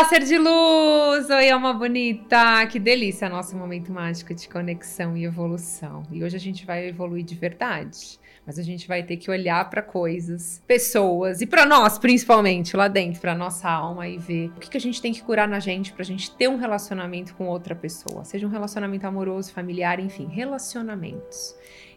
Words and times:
Olá, 0.00 0.08
ser 0.08 0.24
de 0.24 0.38
luz! 0.38 1.28
Oi, 1.28 1.50
alma 1.50 1.74
bonita! 1.74 2.66
Que 2.68 2.78
delícia 2.78 3.28
nosso 3.28 3.54
momento 3.54 3.92
mágico 3.92 4.34
de 4.34 4.48
conexão 4.48 5.14
e 5.14 5.26
evolução. 5.26 6.04
E 6.10 6.24
hoje 6.24 6.34
a 6.34 6.40
gente 6.40 6.64
vai 6.64 6.88
evoluir 6.88 7.22
de 7.22 7.34
verdade. 7.34 8.18
Mas 8.46 8.58
a 8.58 8.62
gente 8.62 8.88
vai 8.88 9.02
ter 9.02 9.18
que 9.18 9.30
olhar 9.30 9.68
para 9.68 9.82
coisas, 9.82 10.62
pessoas 10.66 11.42
e 11.42 11.46
para 11.46 11.66
nós, 11.66 11.98
principalmente, 11.98 12.74
lá 12.78 12.88
dentro, 12.88 13.20
para 13.20 13.34
nossa 13.34 13.68
alma 13.68 14.08
e 14.08 14.16
ver 14.16 14.48
o 14.56 14.60
que, 14.60 14.70
que 14.70 14.78
a 14.78 14.80
gente 14.80 15.02
tem 15.02 15.12
que 15.12 15.22
curar 15.22 15.46
na 15.46 15.60
gente 15.60 15.92
para 15.92 16.00
a 16.00 16.06
gente 16.06 16.34
ter 16.34 16.48
um 16.48 16.56
relacionamento 16.56 17.34
com 17.34 17.46
outra 17.46 17.74
pessoa. 17.74 18.24
Seja 18.24 18.46
um 18.46 18.50
relacionamento 18.50 19.06
amoroso, 19.06 19.52
familiar, 19.52 20.00
enfim, 20.00 20.26
relacionamentos. 20.28 21.54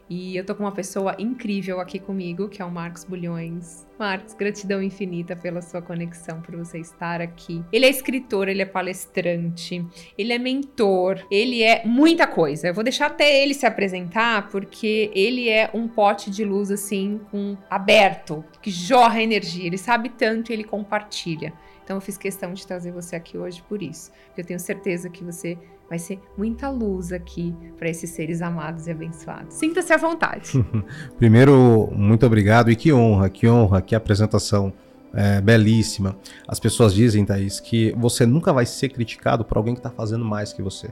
E 0.08 0.36
eu 0.36 0.44
tô 0.44 0.54
com 0.54 0.64
uma 0.64 0.72
pessoa 0.72 1.16
incrível 1.18 1.80
aqui 1.80 1.98
comigo, 1.98 2.48
que 2.48 2.60
é 2.60 2.64
o 2.64 2.70
Marcos 2.70 3.04
Bulhões. 3.04 3.86
Marcos, 3.98 4.34
gratidão 4.34 4.82
infinita 4.82 5.34
pela 5.34 5.62
sua 5.62 5.80
conexão, 5.80 6.40
por 6.40 6.56
você 6.56 6.78
estar 6.78 7.20
aqui. 7.20 7.64
Ele 7.72 7.86
é 7.86 7.88
escritor, 7.88 8.48
ele 8.48 8.60
é 8.60 8.66
palestrante, 8.66 9.84
ele 10.18 10.32
é 10.32 10.38
mentor, 10.38 11.24
ele 11.30 11.62
é 11.62 11.82
muita 11.86 12.26
coisa. 12.26 12.68
Eu 12.68 12.74
vou 12.74 12.84
deixar 12.84 13.06
até 13.06 13.42
ele 13.42 13.54
se 13.54 13.64
apresentar, 13.64 14.48
porque 14.48 15.10
ele 15.14 15.48
é 15.48 15.70
um 15.72 15.88
pote 15.88 16.30
de 16.30 16.44
luz 16.44 16.70
assim, 16.70 17.20
com 17.30 17.56
aberto, 17.70 18.44
que 18.60 18.70
jorra 18.70 19.22
energia. 19.22 19.66
Ele 19.66 19.78
sabe 19.78 20.10
tanto 20.10 20.50
e 20.50 20.52
ele 20.52 20.64
compartilha. 20.64 21.52
Então 21.84 21.96
eu 21.96 22.00
fiz 22.00 22.16
questão 22.16 22.52
de 22.54 22.66
trazer 22.66 22.90
você 22.90 23.14
aqui 23.14 23.36
hoje 23.36 23.62
por 23.68 23.82
isso. 23.82 24.10
Porque 24.26 24.40
eu 24.40 24.44
tenho 24.44 24.58
certeza 24.58 25.10
que 25.10 25.22
você 25.22 25.58
vai 25.88 25.98
ser 25.98 26.18
muita 26.36 26.70
luz 26.70 27.12
aqui 27.12 27.54
para 27.78 27.88
esses 27.88 28.10
seres 28.10 28.40
amados 28.40 28.86
e 28.86 28.90
abençoados. 28.90 29.54
Sinta-se 29.54 29.92
à 29.92 29.96
vontade. 29.96 30.52
Primeiro, 31.18 31.90
muito 31.94 32.24
obrigado 32.24 32.70
e 32.70 32.76
que 32.76 32.92
honra, 32.92 33.28
que 33.28 33.46
honra, 33.46 33.82
que 33.82 33.94
apresentação 33.94 34.72
é, 35.12 35.40
belíssima. 35.40 36.16
As 36.48 36.58
pessoas 36.58 36.94
dizem, 36.94 37.24
Thaís, 37.24 37.60
que 37.60 37.92
você 37.98 38.24
nunca 38.26 38.52
vai 38.52 38.66
ser 38.66 38.88
criticado 38.88 39.44
por 39.44 39.58
alguém 39.58 39.74
que 39.74 39.80
está 39.80 39.90
fazendo 39.90 40.24
mais 40.24 40.52
que 40.52 40.62
você. 40.62 40.88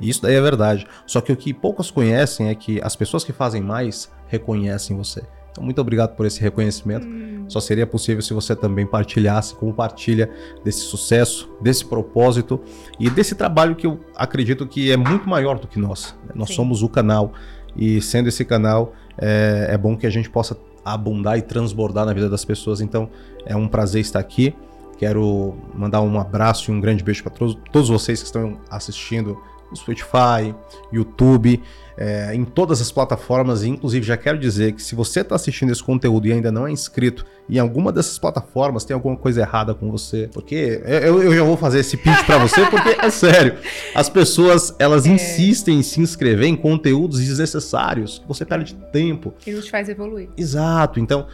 E 0.00 0.10
isso 0.10 0.22
daí 0.22 0.34
é 0.34 0.40
verdade. 0.40 0.86
Só 1.06 1.20
que 1.20 1.32
o 1.32 1.36
que 1.36 1.54
poucos 1.54 1.90
conhecem 1.90 2.48
é 2.48 2.54
que 2.54 2.80
as 2.82 2.94
pessoas 2.94 3.24
que 3.24 3.32
fazem 3.32 3.62
mais 3.62 4.10
reconhecem 4.26 4.96
você. 4.96 5.22
Então, 5.50 5.64
muito 5.64 5.80
obrigado 5.80 6.14
por 6.14 6.26
esse 6.26 6.40
reconhecimento. 6.40 7.06
Hum. 7.06 7.35
Só 7.48 7.60
seria 7.60 7.86
possível 7.86 8.22
se 8.22 8.34
você 8.34 8.56
também 8.56 8.86
partilhasse, 8.86 9.54
compartilha 9.54 10.30
desse 10.64 10.80
sucesso, 10.80 11.48
desse 11.60 11.84
propósito 11.84 12.60
e 12.98 13.08
desse 13.08 13.34
trabalho 13.34 13.76
que 13.76 13.86
eu 13.86 14.00
acredito 14.16 14.66
que 14.66 14.90
é 14.90 14.96
muito 14.96 15.28
maior 15.28 15.58
do 15.58 15.68
que 15.68 15.78
nós. 15.78 16.14
Nós 16.34 16.48
Sim. 16.48 16.56
somos 16.56 16.82
o 16.82 16.88
canal 16.88 17.32
e 17.76 18.00
sendo 18.00 18.28
esse 18.28 18.44
canal, 18.44 18.94
é, 19.18 19.68
é 19.70 19.78
bom 19.78 19.96
que 19.96 20.06
a 20.06 20.10
gente 20.10 20.30
possa 20.30 20.56
abundar 20.84 21.36
e 21.36 21.42
transbordar 21.42 22.06
na 22.06 22.12
vida 22.12 22.28
das 22.28 22.44
pessoas. 22.44 22.80
Então, 22.80 23.10
é 23.44 23.56
um 23.56 23.68
prazer 23.68 24.00
estar 24.00 24.20
aqui. 24.20 24.54
Quero 24.98 25.54
mandar 25.74 26.00
um 26.00 26.18
abraço 26.18 26.70
e 26.70 26.74
um 26.74 26.80
grande 26.80 27.04
beijo 27.04 27.22
para 27.22 27.32
todos, 27.32 27.58
todos 27.70 27.88
vocês 27.88 28.20
que 28.20 28.26
estão 28.26 28.58
assistindo 28.70 29.36
Spotify, 29.74 30.54
YouTube 30.92 31.62
é, 31.96 32.34
em 32.34 32.44
todas 32.44 32.80
as 32.80 32.92
plataformas. 32.92 33.62
E, 33.62 33.68
inclusive, 33.68 34.06
já 34.06 34.16
quero 34.16 34.38
dizer 34.38 34.72
que 34.72 34.82
se 34.82 34.94
você 34.94 35.20
está 35.20 35.34
assistindo 35.34 35.72
esse 35.72 35.82
conteúdo 35.82 36.26
e 36.26 36.32
ainda 36.32 36.52
não 36.52 36.66
é 36.66 36.70
inscrito 36.70 37.24
em 37.48 37.58
alguma 37.58 37.92
dessas 37.92 38.18
plataformas, 38.18 38.84
tem 38.84 38.94
alguma 38.94 39.16
coisa 39.16 39.40
errada 39.40 39.74
com 39.74 39.90
você. 39.90 40.28
Porque 40.32 40.82
eu, 40.84 41.22
eu 41.22 41.34
já 41.34 41.42
vou 41.42 41.56
fazer 41.56 41.80
esse 41.80 41.96
pitch 41.96 42.24
para 42.24 42.38
você, 42.38 42.66
porque 42.66 42.90
é 43.00 43.08
sério. 43.10 43.58
As 43.94 44.08
pessoas, 44.08 44.74
elas 44.78 45.06
é. 45.06 45.10
insistem 45.10 45.78
em 45.78 45.82
se 45.82 46.00
inscrever 46.00 46.46
em 46.46 46.56
conteúdos 46.56 47.20
desnecessários. 47.20 48.22
Você 48.28 48.44
perde 48.44 48.74
tempo. 48.92 49.32
E 49.46 49.52
nos 49.52 49.68
faz 49.68 49.88
evoluir. 49.88 50.28
Exato. 50.36 51.00
Então, 51.00 51.26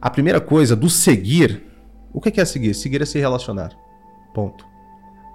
a 0.00 0.10
primeira 0.10 0.40
coisa 0.40 0.76
do 0.76 0.90
seguir. 0.90 1.64
O 2.12 2.20
que 2.20 2.40
é 2.40 2.44
seguir? 2.44 2.74
Seguir 2.74 3.02
é 3.02 3.06
se 3.06 3.18
relacionar. 3.18 3.70
Ponto. 4.34 4.69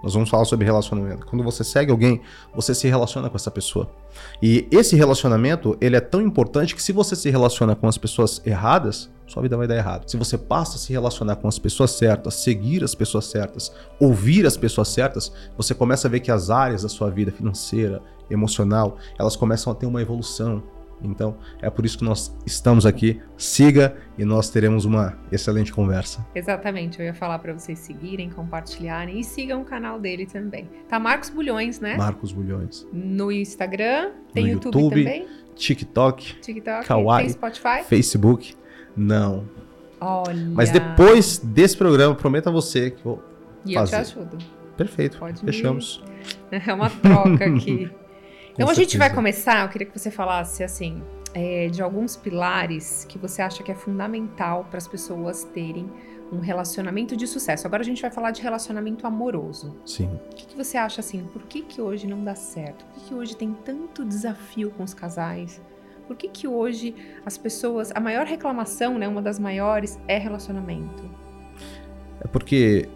Nós 0.05 0.13
vamos 0.13 0.29
falar 0.29 0.45
sobre 0.45 0.63
relacionamento. 0.63 1.25
Quando 1.25 1.43
você 1.43 1.63
segue 1.63 1.89
alguém, 1.89 2.21
você 2.53 2.75
se 2.75 2.87
relaciona 2.87 3.27
com 3.27 3.35
essa 3.35 3.49
pessoa. 3.49 3.89
E 4.39 4.67
esse 4.69 4.95
relacionamento, 4.95 5.75
ele 5.81 5.95
é 5.95 5.99
tão 5.99 6.21
importante 6.21 6.75
que 6.75 6.83
se 6.83 6.91
você 6.91 7.15
se 7.15 7.27
relaciona 7.31 7.75
com 7.75 7.87
as 7.87 7.97
pessoas 7.97 8.39
erradas, 8.45 9.09
sua 9.25 9.41
vida 9.41 9.57
vai 9.57 9.65
dar 9.65 9.75
errado. 9.75 10.07
Se 10.07 10.15
você 10.15 10.37
passa 10.37 10.75
a 10.75 10.79
se 10.79 10.93
relacionar 10.93 11.37
com 11.37 11.47
as 11.47 11.57
pessoas 11.57 11.89
certas, 11.89 12.35
seguir 12.35 12.83
as 12.83 12.93
pessoas 12.93 13.25
certas, 13.25 13.73
ouvir 13.99 14.45
as 14.45 14.55
pessoas 14.55 14.89
certas, 14.89 15.33
você 15.57 15.73
começa 15.73 16.07
a 16.07 16.11
ver 16.11 16.19
que 16.19 16.31
as 16.31 16.51
áreas 16.51 16.83
da 16.83 16.89
sua 16.89 17.09
vida 17.09 17.31
financeira, 17.31 17.99
emocional, 18.29 18.97
elas 19.17 19.35
começam 19.35 19.73
a 19.73 19.75
ter 19.75 19.87
uma 19.87 20.03
evolução, 20.03 20.61
então, 21.05 21.37
é 21.61 21.69
por 21.69 21.85
isso 21.85 21.97
que 21.97 22.03
nós 22.03 22.35
estamos 22.45 22.85
aqui. 22.85 23.21
Siga 23.37 23.95
e 24.17 24.25
nós 24.25 24.49
teremos 24.49 24.85
uma 24.85 25.17
excelente 25.31 25.71
conversa. 25.71 26.25
Exatamente, 26.33 26.99
eu 26.99 27.05
ia 27.05 27.13
falar 27.13 27.39
para 27.39 27.53
vocês 27.53 27.79
seguirem, 27.79 28.29
compartilharem 28.29 29.19
e 29.19 29.23
sigam 29.23 29.61
o 29.61 29.65
canal 29.65 29.99
dele 29.99 30.25
também. 30.25 30.69
Tá 30.89 30.99
Marcos 30.99 31.29
Bulhões, 31.29 31.79
né? 31.79 31.95
Marcos 31.95 32.31
Bulhões. 32.31 32.87
No 32.91 33.31
Instagram, 33.31 34.11
tem 34.33 34.45
no 34.45 34.49
YouTube, 34.51 34.75
YouTube 34.75 35.03
também? 35.03 35.27
TikTok, 35.55 36.35
TikTok, 36.41 36.85
Kawaii, 36.85 37.25
tem 37.25 37.33
Spotify, 37.33 37.83
Facebook. 37.87 38.55
Não. 38.95 39.45
Olha. 39.99 40.45
Mas 40.51 40.71
depois 40.71 41.37
desse 41.37 41.75
programa, 41.77 42.13
prometo 42.15 42.47
a 42.47 42.51
você 42.51 42.91
que 42.91 43.03
vou 43.03 43.23
e 43.65 43.73
fazer. 43.73 43.95
eu 43.95 44.03
te 44.03 44.11
ajudo. 44.11 44.37
Perfeito. 44.77 45.17
Pode 45.17 45.41
Fechamos. 45.41 46.03
É 46.49 46.73
uma 46.73 46.89
troca 46.89 47.45
aqui. 47.45 47.87
então 48.55 48.69
a 48.69 48.73
gente 48.73 48.97
vai 48.97 49.13
começar. 49.13 49.63
Eu 49.63 49.69
queria 49.69 49.85
que 49.85 49.97
você 49.97 50.09
falasse 50.09 50.63
assim 50.63 51.03
é, 51.33 51.67
de 51.67 51.81
alguns 51.81 52.15
pilares 52.15 53.05
que 53.07 53.17
você 53.17 53.41
acha 53.41 53.61
que 53.61 53.71
é 53.71 53.75
fundamental 53.75 54.65
para 54.69 54.77
as 54.77 54.87
pessoas 54.87 55.43
terem 55.43 55.91
um 56.31 56.39
relacionamento 56.39 57.15
de 57.15 57.27
sucesso. 57.27 57.67
Agora 57.67 57.83
a 57.83 57.85
gente 57.85 58.01
vai 58.01 58.09
falar 58.09 58.31
de 58.31 58.41
relacionamento 58.41 59.05
amoroso. 59.05 59.75
Sim. 59.85 60.09
O 60.31 60.35
que, 60.35 60.47
que 60.47 60.55
você 60.55 60.77
acha 60.77 61.01
assim? 61.01 61.25
Por 61.33 61.43
que, 61.43 61.61
que 61.61 61.81
hoje 61.81 62.07
não 62.07 62.23
dá 62.23 62.33
certo? 62.33 62.85
Por 62.85 62.93
que, 62.95 63.09
que 63.09 63.13
hoje 63.13 63.35
tem 63.35 63.53
tanto 63.65 64.05
desafio 64.05 64.71
com 64.71 64.83
os 64.83 64.93
casais? 64.93 65.61
Por 66.07 66.15
que, 66.15 66.29
que 66.29 66.47
hoje 66.47 66.95
as 67.25 67.37
pessoas. 67.37 67.91
A 67.93 67.99
maior 67.99 68.25
reclamação, 68.25 68.97
né? 68.97 69.07
Uma 69.07 69.21
das 69.21 69.37
maiores, 69.37 69.99
é 70.07 70.17
relacionamento. 70.17 71.03
É 72.21 72.27
porque, 72.27 72.87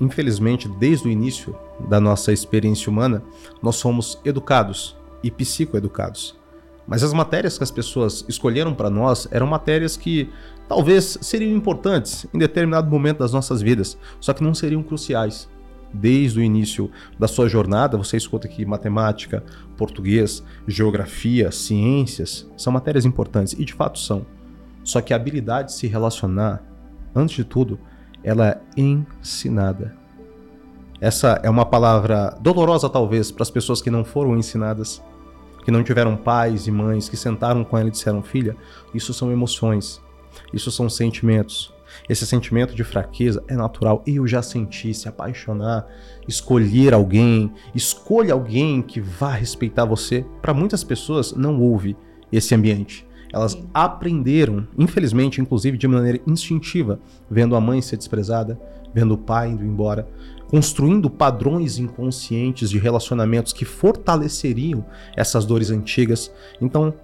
infelizmente, 0.00 0.68
desde 0.68 1.08
o 1.08 1.10
início 1.10 1.58
da 1.88 2.00
nossa 2.00 2.32
experiência 2.32 2.90
humana, 2.90 3.22
nós 3.62 3.76
somos 3.76 4.20
educados 4.24 4.97
e 5.22 5.30
psicoeducados. 5.30 6.38
Mas 6.86 7.02
as 7.02 7.12
matérias 7.12 7.58
que 7.58 7.64
as 7.64 7.70
pessoas 7.70 8.24
escolheram 8.28 8.72
para 8.72 8.88
nós 8.88 9.28
eram 9.30 9.46
matérias 9.46 9.94
que 9.94 10.30
talvez 10.66 11.18
seriam 11.20 11.54
importantes 11.54 12.26
em 12.32 12.38
determinado 12.38 12.90
momento 12.90 13.18
das 13.18 13.32
nossas 13.32 13.60
vidas, 13.60 13.98
só 14.18 14.32
que 14.32 14.42
não 14.42 14.54
seriam 14.54 14.82
cruciais. 14.82 15.48
Desde 15.92 16.38
o 16.38 16.42
início 16.42 16.90
da 17.18 17.26
sua 17.28 17.48
jornada, 17.48 17.96
você 17.96 18.16
escuta 18.16 18.48
que 18.48 18.64
matemática, 18.64 19.42
português, 19.76 20.42
geografia, 20.66 21.50
ciências 21.50 22.50
são 22.56 22.72
matérias 22.72 23.04
importantes 23.04 23.54
e 23.54 23.64
de 23.64 23.72
fato 23.72 23.98
são. 23.98 24.26
Só 24.84 25.00
que 25.00 25.12
a 25.12 25.16
habilidade 25.16 25.68
de 25.68 25.74
se 25.74 25.86
relacionar, 25.86 26.62
antes 27.14 27.36
de 27.36 27.44
tudo, 27.44 27.78
ela 28.22 28.48
é 28.48 28.60
ensinada. 28.76 29.96
Essa 31.00 31.40
é 31.44 31.50
uma 31.50 31.64
palavra 31.64 32.36
dolorosa, 32.40 32.88
talvez, 32.88 33.30
para 33.30 33.42
as 33.42 33.50
pessoas 33.50 33.80
que 33.80 33.90
não 33.90 34.04
foram 34.04 34.36
ensinadas, 34.36 35.02
que 35.64 35.70
não 35.70 35.84
tiveram 35.84 36.16
pais 36.16 36.66
e 36.66 36.72
mães 36.72 37.08
que 37.08 37.16
sentaram 37.16 37.62
com 37.62 37.78
ela 37.78 37.88
e 37.88 37.92
disseram: 37.92 38.22
Filha, 38.22 38.56
isso 38.92 39.14
são 39.14 39.30
emoções, 39.30 40.00
isso 40.52 40.70
são 40.70 40.88
sentimentos. 40.88 41.72
Esse 42.08 42.26
sentimento 42.26 42.74
de 42.74 42.84
fraqueza 42.84 43.42
é 43.48 43.54
natural. 43.54 44.02
Eu 44.06 44.26
já 44.26 44.42
senti 44.42 44.92
se 44.92 45.08
apaixonar, 45.08 45.86
escolher 46.26 46.92
alguém, 46.92 47.52
escolha 47.74 48.34
alguém 48.34 48.82
que 48.82 49.00
vá 49.00 49.32
respeitar 49.32 49.84
você. 49.84 50.24
Para 50.42 50.52
muitas 50.52 50.84
pessoas, 50.84 51.32
não 51.32 51.60
houve 51.60 51.96
esse 52.30 52.54
ambiente. 52.54 53.06
Elas 53.32 53.52
Sim. 53.52 53.68
aprenderam, 53.72 54.66
infelizmente, 54.76 55.40
inclusive 55.40 55.76
de 55.76 55.86
maneira 55.86 56.20
instintiva, 56.26 56.98
vendo 57.30 57.54
a 57.54 57.60
mãe 57.60 57.80
ser 57.80 57.96
desprezada, 57.96 58.58
vendo 58.94 59.14
o 59.14 59.18
pai 59.18 59.50
indo 59.50 59.64
embora, 59.64 60.08
construindo 60.48 61.10
padrões 61.10 61.78
inconscientes 61.78 62.70
de 62.70 62.78
relacionamentos 62.78 63.52
que 63.52 63.64
fortaleceriam 63.64 64.84
essas 65.16 65.44
dores 65.44 65.70
antigas. 65.70 66.32
Então, 66.60 66.94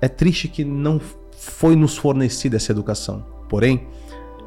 é 0.00 0.08
triste 0.08 0.48
que 0.48 0.64
não 0.64 1.00
foi 1.30 1.76
nos 1.76 1.96
fornecida 1.96 2.56
essa 2.56 2.72
educação. 2.72 3.24
Porém, 3.48 3.86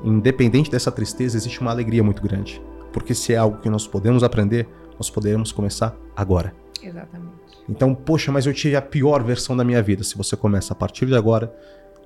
independente 0.04 0.70
dessa 0.70 0.92
tristeza, 0.92 1.38
existe 1.38 1.62
uma 1.62 1.72
alegria 1.72 2.04
muito 2.04 2.22
grande. 2.22 2.62
Porque 2.92 3.16
se 3.16 3.34
é 3.34 3.38
algo 3.38 3.60
que 3.60 3.70
nós 3.70 3.88
podemos 3.88 4.24
aprender, 4.24 4.68
nós 4.98 5.10
podemos 5.10 5.52
começar 5.52 5.96
agora. 6.16 6.54
Exatamente. 6.82 7.34
Então, 7.68 7.96
poxa, 7.96 8.32
mas 8.32 8.46
eu 8.46 8.54
tive 8.54 8.76
a 8.76 8.82
pior 8.82 9.24
versão 9.24 9.56
da 9.56 9.64
minha 9.64 9.82
vida. 9.82 10.04
Se 10.04 10.18
você 10.18 10.36
começa 10.36 10.74
a 10.74 10.76
partir 10.76 11.06
de 11.06 11.16
agora, 11.16 11.54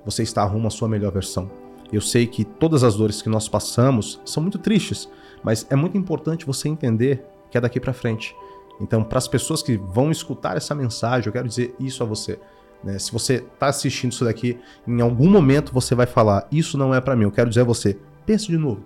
você 0.04 0.22
está 0.22 0.44
rumo 0.44 0.68
à 0.68 0.70
sua 0.70 0.88
melhor 0.88 1.12
versão. 1.12 1.50
Eu 1.92 2.00
sei 2.00 2.26
que 2.26 2.44
todas 2.44 2.84
as 2.84 2.94
dores 2.94 3.20
que 3.20 3.28
nós 3.28 3.48
passamos 3.48 4.20
são 4.24 4.42
muito 4.42 4.58
tristes, 4.58 5.08
mas 5.42 5.66
é 5.70 5.76
muito 5.76 5.96
importante 5.96 6.46
você 6.46 6.68
entender 6.68 7.24
que 7.50 7.58
é 7.58 7.60
daqui 7.60 7.80
para 7.80 7.92
frente. 7.92 8.34
Então, 8.80 9.02
para 9.02 9.18
as 9.18 9.26
pessoas 9.26 9.62
que 9.62 9.76
vão 9.76 10.10
escutar 10.10 10.56
essa 10.56 10.74
mensagem, 10.74 11.26
eu 11.26 11.32
quero 11.32 11.48
dizer 11.48 11.74
isso 11.80 12.02
a 12.02 12.06
você. 12.06 12.38
Né? 12.82 12.98
Se 12.98 13.10
você 13.10 13.34
está 13.34 13.66
assistindo 13.66 14.12
isso 14.12 14.24
daqui, 14.24 14.58
em 14.86 15.00
algum 15.00 15.28
momento 15.28 15.72
você 15.72 15.94
vai 15.94 16.06
falar: 16.06 16.46
Isso 16.50 16.78
não 16.78 16.94
é 16.94 17.00
para 17.00 17.16
mim. 17.16 17.24
Eu 17.24 17.32
quero 17.32 17.48
dizer 17.48 17.62
a 17.62 17.64
você: 17.64 17.98
pense 18.24 18.46
de 18.46 18.56
novo. 18.56 18.82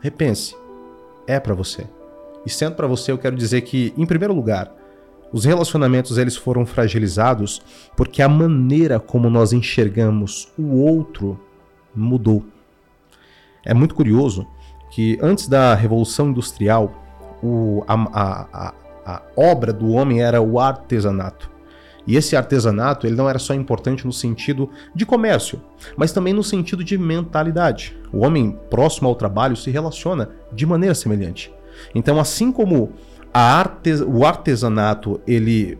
Repense. 0.00 0.56
é 1.26 1.40
para 1.40 1.54
você. 1.54 1.86
E 2.44 2.50
sendo 2.50 2.76
para 2.76 2.86
você, 2.86 3.10
eu 3.10 3.18
quero 3.18 3.34
dizer 3.34 3.62
que, 3.62 3.92
em 3.96 4.06
primeiro 4.06 4.32
lugar, 4.32 4.72
os 5.32 5.44
relacionamentos 5.44 6.16
eles 6.16 6.36
foram 6.36 6.64
fragilizados 6.64 7.60
porque 7.96 8.22
a 8.22 8.28
maneira 8.28 9.00
como 9.00 9.28
nós 9.28 9.52
enxergamos 9.52 10.48
o 10.56 10.76
outro 10.80 11.38
mudou. 11.94 12.44
É 13.64 13.74
muito 13.74 13.94
curioso 13.94 14.46
que 14.90 15.18
antes 15.20 15.48
da 15.48 15.74
Revolução 15.74 16.28
Industrial, 16.28 16.92
o, 17.42 17.84
a, 17.86 17.94
a, 17.94 18.74
a, 19.04 19.22
obra 19.36 19.72
do 19.72 19.90
homem 19.90 20.22
era 20.22 20.40
o 20.40 20.58
artesanato. 20.58 21.50
E 22.06 22.16
esse 22.16 22.36
artesanato 22.36 23.06
ele 23.06 23.16
não 23.16 23.28
era 23.28 23.38
só 23.38 23.52
importante 23.52 24.06
no 24.06 24.12
sentido 24.12 24.70
de 24.94 25.04
comércio, 25.04 25.60
mas 25.96 26.12
também 26.12 26.32
no 26.32 26.42
sentido 26.42 26.84
de 26.84 26.96
mentalidade. 26.96 27.96
O 28.12 28.24
homem 28.24 28.56
próximo 28.70 29.08
ao 29.08 29.14
trabalho 29.16 29.56
se 29.56 29.70
relaciona 29.70 30.30
de 30.52 30.64
maneira 30.64 30.94
semelhante. 30.94 31.52
Então, 31.94 32.20
assim 32.20 32.52
como 32.52 32.92
artes, 33.34 34.00
o 34.00 34.24
artesanato 34.24 35.20
ele 35.26 35.78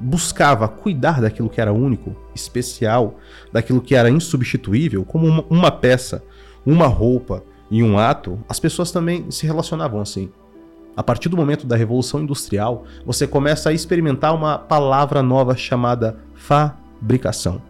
buscava 0.00 0.66
cuidar 0.66 1.20
daquilo 1.20 1.50
que 1.50 1.60
era 1.60 1.72
único, 1.72 2.16
especial, 2.34 3.18
daquilo 3.52 3.82
que 3.82 3.94
era 3.94 4.08
insubstituível, 4.08 5.04
como 5.04 5.26
uma, 5.26 5.44
uma 5.50 5.70
peça, 5.70 6.22
uma 6.64 6.86
roupa 6.86 7.44
e 7.70 7.82
um 7.82 7.98
ato, 7.98 8.38
as 8.48 8.58
pessoas 8.58 8.90
também 8.90 9.30
se 9.30 9.46
relacionavam 9.46 10.00
assim. 10.00 10.30
A 10.96 11.02
partir 11.02 11.28
do 11.28 11.36
momento 11.36 11.66
da 11.66 11.76
Revolução 11.76 12.20
Industrial, 12.20 12.84
você 13.06 13.26
começa 13.26 13.70
a 13.70 13.72
experimentar 13.72 14.34
uma 14.34 14.58
palavra 14.58 15.22
nova 15.22 15.56
chamada 15.56 16.18
fabricação. 16.34 17.62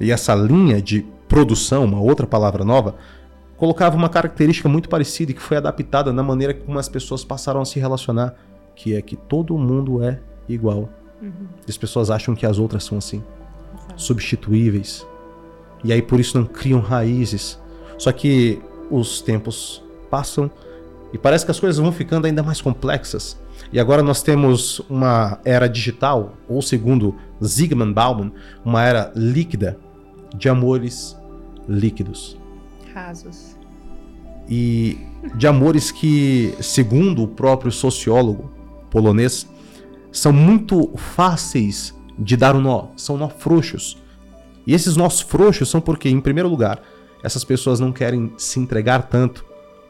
E 0.00 0.10
essa 0.10 0.34
linha 0.34 0.82
de 0.82 1.06
produção, 1.28 1.84
uma 1.84 2.00
outra 2.00 2.26
palavra 2.26 2.64
nova, 2.64 2.96
colocava 3.56 3.96
uma 3.96 4.08
característica 4.08 4.68
muito 4.68 4.88
parecida 4.88 5.30
e 5.30 5.34
que 5.34 5.42
foi 5.42 5.56
adaptada 5.56 6.12
na 6.12 6.22
maneira 6.22 6.52
como 6.52 6.78
as 6.78 6.88
pessoas 6.88 7.24
passaram 7.24 7.60
a 7.60 7.64
se 7.64 7.78
relacionar, 7.78 8.34
que 8.74 8.96
é 8.96 9.02
que 9.02 9.16
todo 9.16 9.56
mundo 9.56 10.02
é 10.02 10.20
igual. 10.48 10.88
Uhum. 11.22 11.48
As 11.68 11.76
pessoas 11.76 12.10
acham 12.10 12.34
que 12.34 12.46
as 12.46 12.58
outras 12.58 12.84
são 12.84 12.98
assim, 12.98 13.22
Exato. 13.76 14.02
substituíveis. 14.02 15.06
E 15.84 15.92
aí 15.92 16.02
por 16.02 16.18
isso 16.18 16.38
não 16.38 16.46
criam 16.46 16.80
raízes. 16.80 17.58
Só 17.98 18.12
que 18.12 18.60
os 18.90 19.20
tempos 19.20 19.82
passam 20.10 20.50
e 21.12 21.18
parece 21.18 21.44
que 21.44 21.50
as 21.50 21.60
coisas 21.60 21.78
vão 21.78 21.92
ficando 21.92 22.26
ainda 22.26 22.42
mais 22.42 22.60
complexas. 22.60 23.38
E 23.72 23.80
agora 23.80 24.02
nós 24.02 24.22
temos 24.22 24.80
uma 24.88 25.38
era 25.44 25.68
digital, 25.68 26.34
ou 26.48 26.62
segundo 26.62 27.14
Zygmunt 27.42 27.92
Bauman, 27.92 28.32
uma 28.64 28.84
era 28.84 29.12
líquida 29.14 29.78
de 30.34 30.48
amores 30.48 31.16
líquidos. 31.68 32.38
Rasos. 32.94 33.56
E 34.48 34.98
de 35.34 35.46
amores 35.46 35.90
que, 35.90 36.54
segundo 36.60 37.22
o 37.22 37.28
próprio 37.28 37.70
sociólogo 37.70 38.50
polonês, 38.90 39.46
são 40.10 40.32
muito 40.32 40.90
fáceis 40.96 41.94
de 42.18 42.36
dar 42.36 42.56
um 42.56 42.60
nó, 42.60 42.88
são 42.96 43.16
nó 43.16 43.28
frouxos. 43.28 43.98
E 44.66 44.74
esses 44.74 44.96
nós 44.96 45.20
frouxos 45.20 45.68
são 45.68 45.80
porque, 45.80 46.08
em 46.08 46.20
primeiro 46.20 46.48
lugar, 46.48 46.80
essas 47.22 47.44
pessoas 47.44 47.80
não 47.80 47.92
querem 47.92 48.32
se 48.36 48.60
entregar 48.60 49.02
tanto 49.08 49.44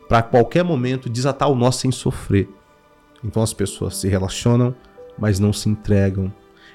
para 0.08 0.22
qualquer 0.22 0.64
momento 0.64 1.10
desatar 1.10 1.50
o 1.50 1.54
nó 1.54 1.70
sem 1.70 1.90
sofrer. 1.90 2.48
Então 3.22 3.42
as 3.42 3.52
pessoas 3.52 3.96
se 3.96 4.08
relacionam, 4.08 4.74
mas 5.18 5.38
não 5.38 5.52
se 5.52 5.68
entregam. 5.68 6.32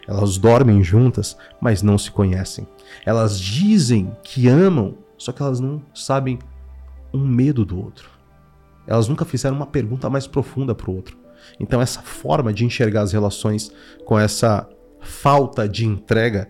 Elas 0.08 0.38
dormem 0.38 0.84
juntas, 0.84 1.38
mas 1.62 1.82
não 1.82 1.98
se 1.98 2.12
conhecem. 2.12 2.68
Elas 3.06 3.40
dizem 3.40 4.16
que 4.22 4.48
amam, 4.48 4.98
só 5.18 5.32
que 5.32 5.42
elas 5.42 5.60
não 5.60 5.82
sabem 5.94 6.38
um 7.14 7.26
medo 7.26 7.66
do 7.66 7.80
outro. 7.80 8.10
Elas 8.86 9.08
nunca 9.08 9.24
fizeram 9.24 9.56
uma 9.56 9.66
pergunta 9.66 10.10
mais 10.10 10.28
profunda 10.28 10.76
para 10.76 10.92
o 10.92 10.96
outro. 10.96 11.18
Então 11.60 11.82
essa 11.82 12.02
forma 12.02 12.54
de 12.54 12.66
enxergar 12.66 13.02
as 13.02 13.14
relações 13.14 13.72
com 14.06 14.20
essa 14.20 14.68
falta 15.02 15.68
de 15.68 15.86
entrega 15.86 16.50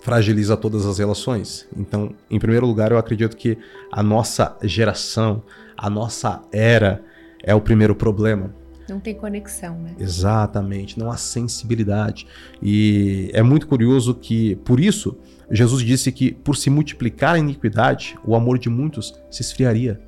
fragiliza 0.00 0.56
todas 0.56 0.86
as 0.86 0.98
relações. 0.98 1.66
Então, 1.76 2.14
em 2.30 2.38
primeiro 2.38 2.66
lugar, 2.66 2.90
eu 2.90 2.98
acredito 2.98 3.36
que 3.36 3.58
a 3.92 4.02
nossa 4.02 4.56
geração, 4.62 5.42
a 5.76 5.88
nossa 5.90 6.42
era 6.52 7.02
é 7.42 7.54
o 7.54 7.60
primeiro 7.60 7.94
problema. 7.94 8.54
Não 8.88 8.98
tem 8.98 9.14
conexão, 9.14 9.78
né? 9.78 9.94
Exatamente, 9.98 10.98
não 10.98 11.10
há 11.10 11.16
sensibilidade. 11.16 12.26
E 12.60 13.30
é 13.32 13.42
muito 13.42 13.68
curioso 13.68 14.14
que, 14.14 14.56
por 14.56 14.80
isso, 14.80 15.16
Jesus 15.50 15.82
disse 15.82 16.10
que, 16.10 16.32
por 16.32 16.56
se 16.56 16.68
multiplicar 16.68 17.36
a 17.36 17.38
iniquidade, 17.38 18.16
o 18.24 18.34
amor 18.34 18.58
de 18.58 18.68
muitos 18.68 19.14
se 19.30 19.42
esfriaria. 19.42 20.00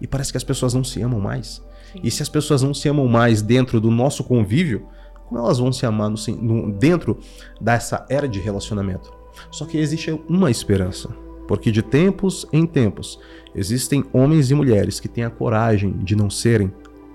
E 0.00 0.06
parece 0.06 0.32
que 0.32 0.38
as 0.38 0.44
pessoas 0.44 0.72
não 0.72 0.82
se 0.82 1.02
amam 1.02 1.20
mais. 1.20 1.62
Sim. 1.92 2.00
E 2.02 2.10
se 2.10 2.22
as 2.22 2.28
pessoas 2.28 2.62
não 2.62 2.72
se 2.72 2.88
amam 2.88 3.06
mais 3.06 3.42
dentro 3.42 3.78
do 3.80 3.90
nosso 3.90 4.24
convívio, 4.24 4.88
como 5.28 5.38
elas 5.38 5.58
vão 5.58 5.72
se 5.72 5.84
amar 5.84 6.08
no, 6.08 6.16
no, 6.40 6.72
dentro 6.72 7.18
dessa 7.60 8.06
era 8.08 8.26
de 8.26 8.40
relacionamento? 8.40 9.21
Só 9.50 9.64
que 9.64 9.78
existe 9.78 10.10
uma 10.28 10.50
esperança, 10.50 11.08
porque 11.46 11.70
de 11.70 11.82
tempos 11.82 12.46
em 12.52 12.66
tempos 12.66 13.18
existem 13.54 14.04
homens 14.12 14.50
e 14.50 14.54
mulheres 14.54 15.00
que 15.00 15.08
têm 15.08 15.24
a 15.24 15.30
coragem 15.30 15.92
de 15.98 16.16
não 16.16 16.30
serem 16.30 16.72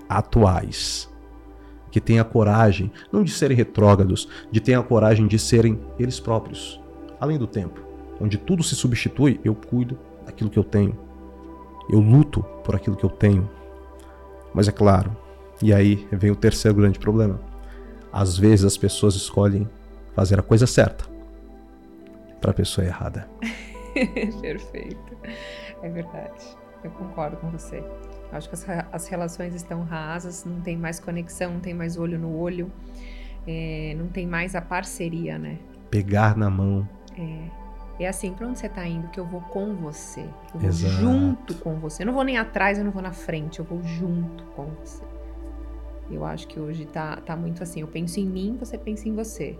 atuais, 0.08 1.08
que 1.90 2.00
têm 2.00 2.18
a 2.18 2.24
coragem 2.24 2.92
não 3.12 3.24
de 3.24 3.30
serem 3.30 3.56
retrógrados, 3.56 4.28
de 4.50 4.60
ter 4.60 4.74
a 4.74 4.82
coragem 4.82 5.26
de 5.26 5.38
serem 5.38 5.80
eles 5.98 6.20
próprios, 6.20 6.80
além 7.20 7.38
do 7.38 7.46
tempo, 7.46 7.80
onde 8.20 8.38
tudo 8.38 8.62
se 8.62 8.74
substitui, 8.74 9.40
eu 9.44 9.54
cuido 9.54 9.98
daquilo 10.24 10.50
que 10.50 10.58
eu 10.58 10.64
tenho. 10.64 10.96
Eu 11.90 12.00
luto 12.00 12.42
por 12.64 12.76
aquilo 12.76 12.96
que 12.96 13.04
eu 13.04 13.10
tenho. 13.10 13.48
Mas 14.52 14.68
é 14.68 14.72
claro, 14.72 15.16
e 15.62 15.72
aí 15.72 16.06
vem 16.12 16.30
o 16.30 16.36
terceiro 16.36 16.76
grande 16.76 16.98
problema. 16.98 17.40
Às 18.12 18.36
vezes 18.36 18.64
as 18.64 18.76
pessoas 18.76 19.14
escolhem 19.14 19.68
fazer 20.14 20.38
a 20.38 20.42
coisa 20.42 20.66
certa 20.66 21.17
para 22.40 22.50
a 22.50 22.54
pessoa 22.54 22.86
errada. 22.86 23.28
Perfeito. 24.40 25.16
É 25.82 25.88
verdade. 25.88 26.56
Eu 26.82 26.90
concordo 26.92 27.36
com 27.38 27.50
você. 27.50 27.82
Acho 28.32 28.48
que 28.48 28.54
as, 28.54 28.66
as, 28.92 29.08
relações 29.08 29.54
estão 29.54 29.82
rasas, 29.82 30.44
não 30.44 30.60
tem 30.60 30.76
mais 30.76 31.00
conexão, 31.00 31.54
não 31.54 31.60
tem 31.60 31.74
mais 31.74 31.96
olho 31.96 32.18
no 32.18 32.36
olho, 32.36 32.70
é, 33.46 33.94
não 33.96 34.08
tem 34.08 34.26
mais 34.26 34.54
a 34.54 34.60
parceria, 34.60 35.38
né? 35.38 35.58
Pegar 35.90 36.36
na 36.36 36.50
mão. 36.50 36.88
É. 37.18 37.68
É 38.00 38.06
assim, 38.06 38.32
pra 38.32 38.46
onde 38.46 38.60
você 38.60 38.68
tá 38.68 38.86
indo? 38.86 39.08
Que 39.08 39.18
eu 39.18 39.26
vou 39.26 39.40
com 39.40 39.74
você. 39.74 40.20
Eu 40.54 40.60
vou 40.60 40.68
Exato. 40.68 40.94
junto 40.94 41.54
com 41.56 41.80
você. 41.80 42.02
Eu 42.02 42.06
não 42.06 42.14
vou 42.14 42.22
nem 42.22 42.38
atrás, 42.38 42.78
eu 42.78 42.84
não 42.84 42.92
vou 42.92 43.02
na 43.02 43.12
frente, 43.12 43.58
eu 43.58 43.64
vou 43.64 43.82
junto 43.82 44.44
com 44.54 44.66
você. 44.66 45.02
Eu 46.08 46.24
acho 46.24 46.46
que 46.46 46.60
hoje 46.60 46.86
tá, 46.86 47.16
tá 47.16 47.36
muito 47.36 47.62
assim. 47.62 47.80
Eu 47.80 47.88
penso 47.88 48.20
em 48.20 48.26
mim, 48.26 48.56
você 48.58 48.78
pensa 48.78 49.08
em 49.08 49.14
você. 49.14 49.58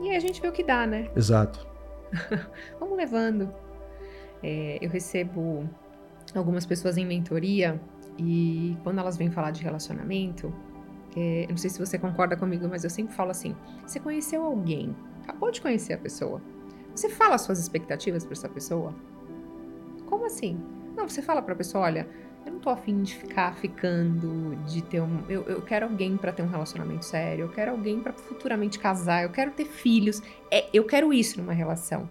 E 0.00 0.10
aí 0.10 0.16
a 0.16 0.20
gente 0.20 0.40
vê 0.40 0.48
o 0.48 0.52
que 0.52 0.62
dá, 0.62 0.86
né? 0.86 1.10
Exato. 1.16 1.66
Vamos 2.78 2.96
levando. 2.96 3.52
É, 4.42 4.78
eu 4.80 4.90
recebo 4.90 5.68
algumas 6.34 6.66
pessoas 6.66 6.96
em 6.96 7.06
mentoria 7.06 7.80
e 8.18 8.76
quando 8.82 8.98
elas 8.98 9.16
vêm 9.16 9.30
falar 9.30 9.50
de 9.50 9.62
relacionamento, 9.62 10.52
é, 11.16 11.44
eu 11.44 11.50
não 11.50 11.56
sei 11.56 11.70
se 11.70 11.78
você 11.78 11.98
concorda 11.98 12.36
comigo, 12.36 12.66
mas 12.68 12.84
eu 12.84 12.90
sempre 12.90 13.14
falo 13.14 13.30
assim: 13.30 13.56
você 13.86 14.00
conheceu 14.00 14.44
alguém, 14.44 14.94
acabou 15.22 15.50
de 15.50 15.60
conhecer 15.60 15.94
a 15.94 15.98
pessoa. 15.98 16.42
Você 16.94 17.08
fala 17.08 17.38
suas 17.38 17.58
expectativas 17.58 18.24
para 18.24 18.32
essa 18.32 18.48
pessoa? 18.48 18.94
Como 20.06 20.26
assim? 20.26 20.60
Não, 20.96 21.08
você 21.08 21.22
fala 21.22 21.42
para 21.42 21.54
a 21.54 21.56
pessoa: 21.56 21.84
olha, 21.84 22.08
eu 22.44 22.52
não 22.52 22.60
tô 22.60 22.70
afim 22.70 23.02
de 23.02 23.14
ficar 23.14 23.54
ficando, 23.56 24.54
de 24.66 24.82
ter 24.82 25.00
um. 25.00 25.24
Eu, 25.28 25.42
eu 25.44 25.62
quero 25.62 25.86
alguém 25.86 26.16
para 26.16 26.32
ter 26.32 26.42
um 26.42 26.48
relacionamento 26.48 27.04
sério, 27.04 27.44
eu 27.44 27.48
quero 27.48 27.70
alguém 27.70 28.00
para 28.00 28.12
futuramente 28.12 28.78
casar, 28.78 29.22
eu 29.22 29.30
quero 29.30 29.50
ter 29.52 29.64
filhos. 29.64 30.22
É, 30.50 30.68
eu 30.72 30.84
quero 30.84 31.12
isso 31.12 31.40
numa 31.40 31.52
relação. 31.52 32.08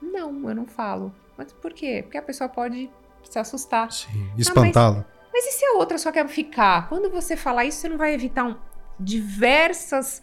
Não, 0.00 0.48
eu 0.48 0.54
não 0.54 0.66
falo. 0.66 1.12
Mas 1.36 1.52
por 1.52 1.72
quê? 1.72 2.02
Porque 2.02 2.16
a 2.16 2.22
pessoa 2.22 2.48
pode 2.48 2.88
se 3.22 3.38
assustar. 3.38 3.90
Sim, 3.90 4.30
espantá-la. 4.38 5.00
Ah, 5.00 5.04
mas, 5.32 5.44
mas, 5.44 5.46
e 5.46 5.58
se 5.58 5.64
a 5.64 5.72
outra 5.72 5.98
só 5.98 6.12
quer 6.12 6.28
ficar? 6.28 6.88
Quando 6.88 7.10
você 7.10 7.36
falar 7.36 7.64
isso, 7.64 7.78
você 7.78 7.88
não 7.88 7.98
vai 7.98 8.14
evitar 8.14 8.44
um, 8.44 8.56
diversas 8.98 10.22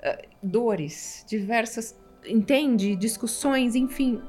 uh, 0.00 0.28
dores, 0.42 1.24
diversas. 1.26 1.98
Entende? 2.26 2.94
Discussões, 2.96 3.74
enfim. 3.74 4.22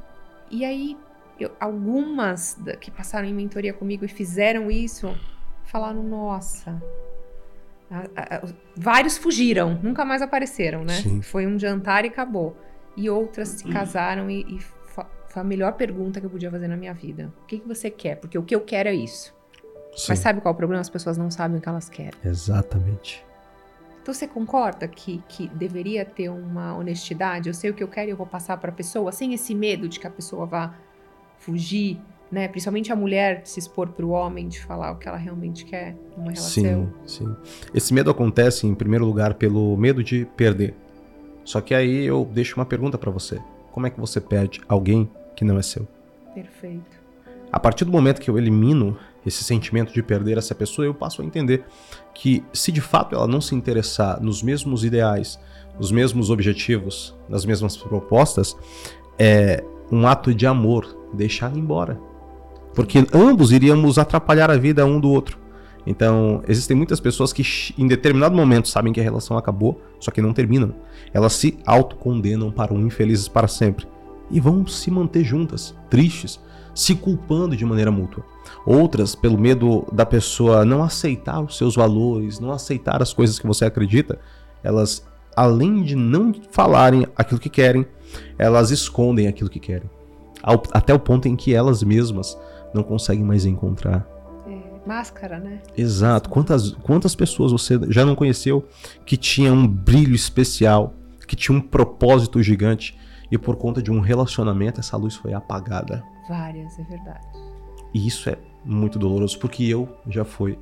E 0.50 0.64
aí 0.64 0.98
eu, 1.42 1.52
algumas 1.60 2.58
que 2.80 2.92
passaram 2.92 3.28
em 3.28 3.34
mentoria 3.34 3.74
comigo 3.74 4.06
e 4.06 4.08
fizeram 4.08 4.70
isso, 4.70 5.16
falaram, 5.66 6.04
nossa. 6.04 6.82
A, 7.90 8.00
a, 8.16 8.36
a, 8.38 8.42
vários 8.76 9.18
fugiram, 9.18 9.80
nunca 9.84 10.06
mais 10.06 10.22
apareceram, 10.22 10.84
né? 10.84 10.94
Sim. 10.94 11.22
Foi 11.22 11.46
um 11.46 11.60
jantar 11.60 12.06
e 12.06 12.10
acabou. 12.10 12.56
E 12.96 13.10
outras 13.10 13.50
se 13.50 13.68
casaram 13.70 14.30
e, 14.30 14.42
e 14.42 14.60
foi 15.32 15.42
a 15.42 15.46
melhor 15.46 15.74
pergunta 15.74 16.20
que 16.20 16.26
eu 16.26 16.30
podia 16.30 16.52
fazer 16.52 16.68
na 16.68 16.76
minha 16.76 16.94
vida. 16.94 17.32
O 17.44 17.46
que, 17.46 17.60
que 17.60 17.68
você 17.68 17.90
quer? 17.90 18.18
Porque 18.18 18.38
o 18.38 18.44
que 18.44 18.54
eu 18.54 18.62
quero 18.62 18.90
é 18.90 18.94
isso. 18.94 19.34
Sim. 19.96 20.08
Mas 20.10 20.20
sabe 20.20 20.42
qual 20.42 20.52
é 20.52 20.56
o 20.56 20.58
problema? 20.58 20.82
As 20.82 20.90
pessoas 20.90 21.18
não 21.18 21.32
sabem 21.32 21.58
o 21.58 21.62
que 21.62 21.70
elas 21.70 21.90
querem. 21.90 22.20
Exatamente. 22.24 23.26
Então 24.02 24.14
você 24.14 24.28
concorda 24.28 24.88
que, 24.88 25.24
que 25.28 25.48
deveria 25.50 26.04
ter 26.04 26.30
uma 26.30 26.76
honestidade? 26.76 27.48
Eu 27.48 27.54
sei 27.54 27.70
o 27.70 27.74
que 27.74 27.84
eu 27.84 27.88
quero 27.88 28.10
e 28.10 28.12
eu 28.12 28.18
vou 28.18 28.26
passar 28.26 28.58
para 28.58 28.72
a 28.72 28.74
pessoa 28.74 29.12
sem 29.12 29.34
esse 29.34 29.54
medo 29.54 29.88
de 29.88 30.00
que 30.00 30.08
a 30.08 30.10
pessoa 30.10 30.46
vá 30.46 30.76
fugir, 31.42 32.00
né? 32.32 32.48
Principalmente 32.48 32.92
a 32.92 32.96
mulher 32.96 33.42
se 33.44 33.60
expor 33.60 33.90
para 33.90 34.06
o 34.06 34.10
homem, 34.10 34.48
de 34.48 34.62
falar 34.62 34.92
o 34.92 34.96
que 34.96 35.08
ela 35.08 35.18
realmente 35.18 35.66
quer 35.66 35.96
numa 36.16 36.32
relação. 36.32 36.94
Sim, 37.06 37.26
sim. 37.26 37.36
Esse 37.74 37.94
medo 37.94 38.10
acontece, 38.10 38.66
em 38.66 38.74
primeiro 38.74 39.06
lugar, 39.06 39.34
pelo 39.34 39.76
medo 39.76 40.04
de 40.04 40.26
perder. 40.38 40.74
Só 41.44 41.60
que 41.60 41.74
aí 41.74 42.06
eu 42.06 42.30
deixo 42.32 42.56
uma 42.56 42.66
pergunta 42.66 42.98
para 42.98 43.12
você. 43.12 43.42
Como 43.72 43.88
é 43.88 43.90
que 43.90 44.00
você 44.00 44.22
perde 44.22 44.62
alguém 44.68 45.10
que 45.36 45.44
não 45.44 45.58
é 45.58 45.62
seu? 45.62 45.88
Perfeito. 46.34 47.02
A 47.52 47.60
partir 47.60 47.84
do 47.84 47.92
momento 47.92 48.22
que 48.22 48.30
eu 48.30 48.38
elimino 48.38 48.98
esse 49.26 49.44
sentimento 49.44 49.94
de 49.94 50.02
perder 50.02 50.38
essa 50.38 50.56
pessoa, 50.56 50.86
eu 50.86 50.94
passo 50.94 51.22
a 51.22 51.26
entender 51.26 51.66
que 52.14 52.44
se 52.54 52.72
de 52.72 52.80
fato 52.80 53.16
ela 53.16 53.28
não 53.28 53.42
se 53.42 53.54
interessar 53.54 54.22
nos 54.22 54.42
mesmos 54.42 54.86
ideais, 54.86 55.40
nos 55.78 55.92
mesmos 55.92 56.30
objetivos, 56.30 57.14
nas 57.28 57.46
mesmas 57.46 57.76
propostas, 57.76 58.56
é 59.20 59.64
um 59.92 60.08
ato 60.08 60.34
de 60.34 60.48
amor 60.48 60.98
deixar 61.14 61.56
embora. 61.56 62.00
Porque 62.74 63.06
ambos 63.14 63.52
iríamos 63.52 63.98
atrapalhar 63.98 64.50
a 64.50 64.58
vida 64.58 64.86
um 64.86 65.00
do 65.00 65.10
outro. 65.10 65.38
Então, 65.86 66.44
existem 66.48 66.78
muitas 66.78 67.00
pessoas 67.00 67.34
que 67.34 67.44
em 67.78 67.88
determinado 67.88 68.36
momento 68.36 68.70
sabem 68.70 68.94
que 68.94 69.00
a 69.00 69.04
relação 69.04 69.38
acabou, 69.38 69.82
só 70.00 70.12
que 70.12 70.22
não 70.22 70.34
terminam. 70.34 70.74
Elas 71.14 71.34
se 71.34 71.58
autocondenam 71.66 72.52
para 72.52 72.74
um 72.74 72.86
infelizes 72.86 73.28
para 73.28 73.48
sempre 73.48 73.88
e 74.30 74.40
vão 74.40 74.66
se 74.66 74.90
manter 74.90 75.24
juntas, 75.24 75.76
tristes, 75.90 76.40
se 76.74 76.96
culpando 76.96 77.56
de 77.56 77.66
maneira 77.66 77.92
mútua. 77.92 78.24
Outras, 78.66 79.16
pelo 79.16 79.38
medo 79.38 79.86
da 79.92 80.06
pessoa 80.06 80.64
não 80.64 80.84
aceitar 80.84 81.42
os 81.42 81.58
seus 81.58 81.76
valores, 81.76 82.40
não 82.40 82.52
aceitar 82.52 83.02
as 83.02 83.12
coisas 83.12 83.38
que 83.38 83.48
você 83.48 83.66
acredita, 83.66 84.20
elas, 84.64 85.06
além 85.36 85.84
de 85.84 85.96
não 85.96 86.34
falarem 86.52 87.08
aquilo 87.16 87.40
que 87.40 87.50
querem, 87.50 87.86
elas 88.38 88.72
escondem 88.72 89.28
aquilo 89.28 89.50
que 89.50 89.60
querem. 89.60 89.90
Até 90.72 90.94
o 90.94 91.00
ponto 91.00 91.28
em 91.28 91.36
que 91.36 91.54
elas 91.54 91.84
mesmas 91.84 92.38
não 92.74 92.84
conseguem 92.84 93.24
mais 93.24 93.46
encontrar. 93.46 94.08
É, 94.48 94.88
máscara, 94.88 95.40
né? 95.40 95.62
Exato. 95.78 96.30
Quantas, 96.30 96.72
quantas 96.72 97.16
pessoas 97.16 97.52
você 97.52 97.80
já 97.90 98.06
não 98.06 98.16
conheceu 98.16 98.68
que 99.06 99.16
tinha 99.16 99.54
um 99.54 99.68
brilho 99.68 100.16
especial, 100.16 100.94
que 101.28 101.36
tinha 101.36 101.58
um 101.58 101.62
propósito 101.62 102.42
gigante 102.42 102.98
e 103.32 103.38
por 103.38 103.56
conta 103.56 103.82
de 103.82 103.92
um 103.92 104.00
relacionamento 104.00 104.80
essa 104.80 104.98
luz 104.98 105.16
foi 105.16 105.34
apagada? 105.34 106.04
Várias, 106.28 106.78
é 106.80 106.84
verdade. 106.84 107.28
E 107.94 108.08
isso 108.08 108.30
é 108.30 108.38
muito 108.66 108.98
doloroso 108.98 109.38
porque 109.38 109.64
eu 109.64 109.88
já 110.08 110.26
fui 110.26 110.58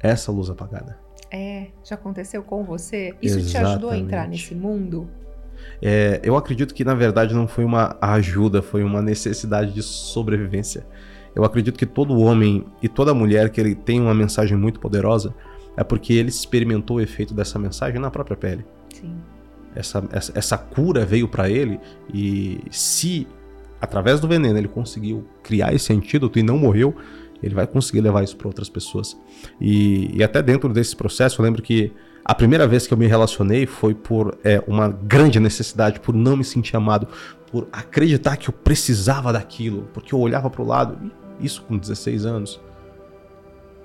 essa 0.00 0.32
luz 0.32 0.48
apagada. 0.48 0.98
É, 1.30 1.66
já 1.84 1.94
aconteceu 1.94 2.42
com 2.42 2.64
você? 2.64 3.14
Isso 3.20 3.38
Exatamente. 3.38 3.50
te 3.50 3.56
ajudou 3.56 3.90
a 3.90 3.98
entrar 3.98 4.28
nesse 4.28 4.54
mundo? 4.54 5.08
É, 5.82 6.20
eu 6.22 6.36
acredito 6.36 6.74
que 6.74 6.84
na 6.84 6.94
verdade 6.94 7.34
não 7.34 7.46
foi 7.46 7.64
uma 7.64 7.96
ajuda, 8.00 8.62
foi 8.62 8.82
uma 8.82 9.02
necessidade 9.02 9.72
de 9.72 9.82
sobrevivência. 9.82 10.86
Eu 11.34 11.44
acredito 11.44 11.76
que 11.76 11.86
todo 11.86 12.18
homem 12.18 12.64
e 12.82 12.88
toda 12.88 13.14
mulher 13.14 13.50
que 13.50 13.60
ele 13.60 13.74
tem 13.74 14.00
uma 14.00 14.14
mensagem 14.14 14.56
muito 14.56 14.80
poderosa 14.80 15.34
é 15.76 15.84
porque 15.84 16.12
ele 16.12 16.28
experimentou 16.28 16.96
o 16.96 17.00
efeito 17.00 17.32
dessa 17.34 17.58
mensagem 17.58 18.00
na 18.00 18.10
própria 18.10 18.36
pele. 18.36 18.64
Sim. 18.92 19.14
Essa, 19.74 20.04
essa, 20.10 20.32
essa 20.34 20.58
cura 20.58 21.04
veio 21.04 21.28
para 21.28 21.48
ele 21.48 21.78
e 22.12 22.60
se 22.70 23.26
através 23.80 24.18
do 24.18 24.26
veneno 24.26 24.58
ele 24.58 24.66
conseguiu 24.66 25.24
criar 25.42 25.72
esse 25.72 25.92
antídoto 25.92 26.38
e 26.38 26.42
não 26.42 26.58
morreu, 26.58 26.96
ele 27.42 27.54
vai 27.54 27.66
conseguir 27.66 28.00
levar 28.00 28.22
isso 28.24 28.36
para 28.36 28.48
outras 28.48 28.68
pessoas. 28.68 29.16
E, 29.60 30.16
e, 30.16 30.22
até 30.22 30.42
dentro 30.42 30.72
desse 30.72 30.96
processo, 30.96 31.40
eu 31.40 31.44
lembro 31.44 31.62
que 31.62 31.92
a 32.24 32.34
primeira 32.34 32.66
vez 32.66 32.86
que 32.86 32.92
eu 32.92 32.98
me 32.98 33.06
relacionei 33.06 33.66
foi 33.66 33.94
por 33.94 34.38
é, 34.44 34.62
uma 34.66 34.88
grande 34.88 35.40
necessidade, 35.40 36.00
por 36.00 36.14
não 36.14 36.36
me 36.36 36.44
sentir 36.44 36.76
amado, 36.76 37.08
por 37.50 37.66
acreditar 37.72 38.36
que 38.36 38.48
eu 38.48 38.52
precisava 38.52 39.32
daquilo, 39.32 39.88
porque 39.94 40.14
eu 40.14 40.18
olhava 40.18 40.50
para 40.50 40.62
o 40.62 40.66
lado 40.66 41.10
isso 41.40 41.62
com 41.62 41.78
16 41.78 42.26
anos. 42.26 42.60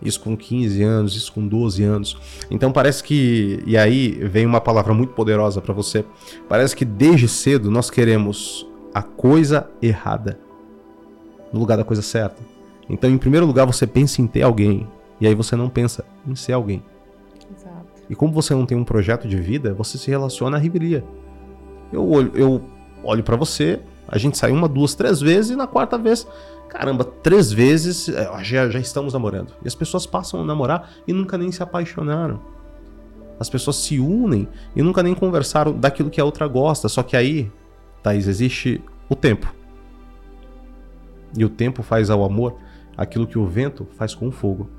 Isso 0.01 0.19
com 0.19 0.35
15 0.35 0.83
anos, 0.83 1.15
isso 1.15 1.31
com 1.31 1.47
12 1.47 1.81
anos. 1.83 2.17
Então 2.51 2.71
parece 2.73 3.01
que. 3.01 3.63
E 3.65 3.77
aí 3.77 4.11
vem 4.25 4.45
uma 4.45 4.59
palavra 4.59 4.93
muito 4.93 5.13
poderosa 5.13 5.61
para 5.61 5.73
você. 5.73 6.03
Parece 6.49 6.75
que 6.75 6.83
desde 6.83 7.27
cedo 7.27 7.71
nós 7.71 7.89
queremos 7.89 8.67
a 8.93 9.01
coisa 9.01 9.69
errada 9.81 10.37
no 11.53 11.59
lugar 11.59 11.77
da 11.77 11.85
coisa 11.85 12.01
certa. 12.01 12.52
Então, 12.89 13.09
em 13.09 13.17
primeiro 13.17 13.45
lugar, 13.45 13.65
você 13.65 13.87
pensa 13.87 14.21
em 14.21 14.27
ter 14.27 14.41
alguém. 14.41 14.87
E 15.19 15.27
aí 15.27 15.35
você 15.35 15.55
não 15.55 15.69
pensa 15.69 16.05
em 16.27 16.35
ser 16.35 16.53
alguém. 16.53 16.83
Exato. 17.55 17.85
E 18.09 18.15
como 18.15 18.33
você 18.33 18.53
não 18.53 18.65
tem 18.65 18.77
um 18.77 18.83
projeto 18.83 19.27
de 19.27 19.37
vida, 19.37 19.73
você 19.73 19.97
se 19.97 20.09
relaciona 20.09 20.57
à 20.57 20.59
riveria. 20.59 21.03
Eu 21.91 22.09
olho, 22.09 22.31
eu 22.35 22.61
olho 23.03 23.23
para 23.23 23.35
você, 23.35 23.79
a 24.07 24.17
gente 24.17 24.37
sai 24.37 24.51
uma, 24.51 24.67
duas, 24.67 24.95
três 24.95 25.21
vezes 25.21 25.51
e 25.51 25.55
na 25.55 25.67
quarta 25.67 25.97
vez 25.97 26.27
caramba, 26.73 27.03
três 27.03 27.51
vezes 27.51 28.09
é, 28.09 28.43
já, 28.43 28.67
já 28.67 28.79
estamos 28.79 29.13
namorando. 29.13 29.53
E 29.63 29.67
as 29.67 29.75
pessoas 29.75 30.07
passam 30.07 30.41
a 30.41 30.43
namorar 30.43 30.89
e 31.07 31.13
nunca 31.13 31.37
nem 31.37 31.51
se 31.51 31.61
apaixonaram. 31.61 32.41
As 33.39 33.47
pessoas 33.47 33.75
se 33.75 33.99
unem 33.99 34.47
e 34.75 34.81
nunca 34.81 35.03
nem 35.03 35.13
conversaram 35.13 35.71
daquilo 35.71 36.09
que 36.09 36.19
a 36.19 36.25
outra 36.25 36.47
gosta. 36.47 36.89
Só 36.89 37.03
que 37.03 37.15
aí, 37.15 37.51
Thaís, 38.01 38.27
existe 38.27 38.81
o 39.07 39.15
tempo. 39.15 39.53
E 41.37 41.45
o 41.45 41.49
tempo 41.49 41.83
faz 41.83 42.09
ao 42.09 42.23
amor 42.23 42.55
aquilo 42.97 43.27
que 43.27 43.37
o 43.37 43.45
vento 43.45 43.85
faz 43.97 44.13
com 44.13 44.27
o 44.27 44.31
fogo. 44.31 44.69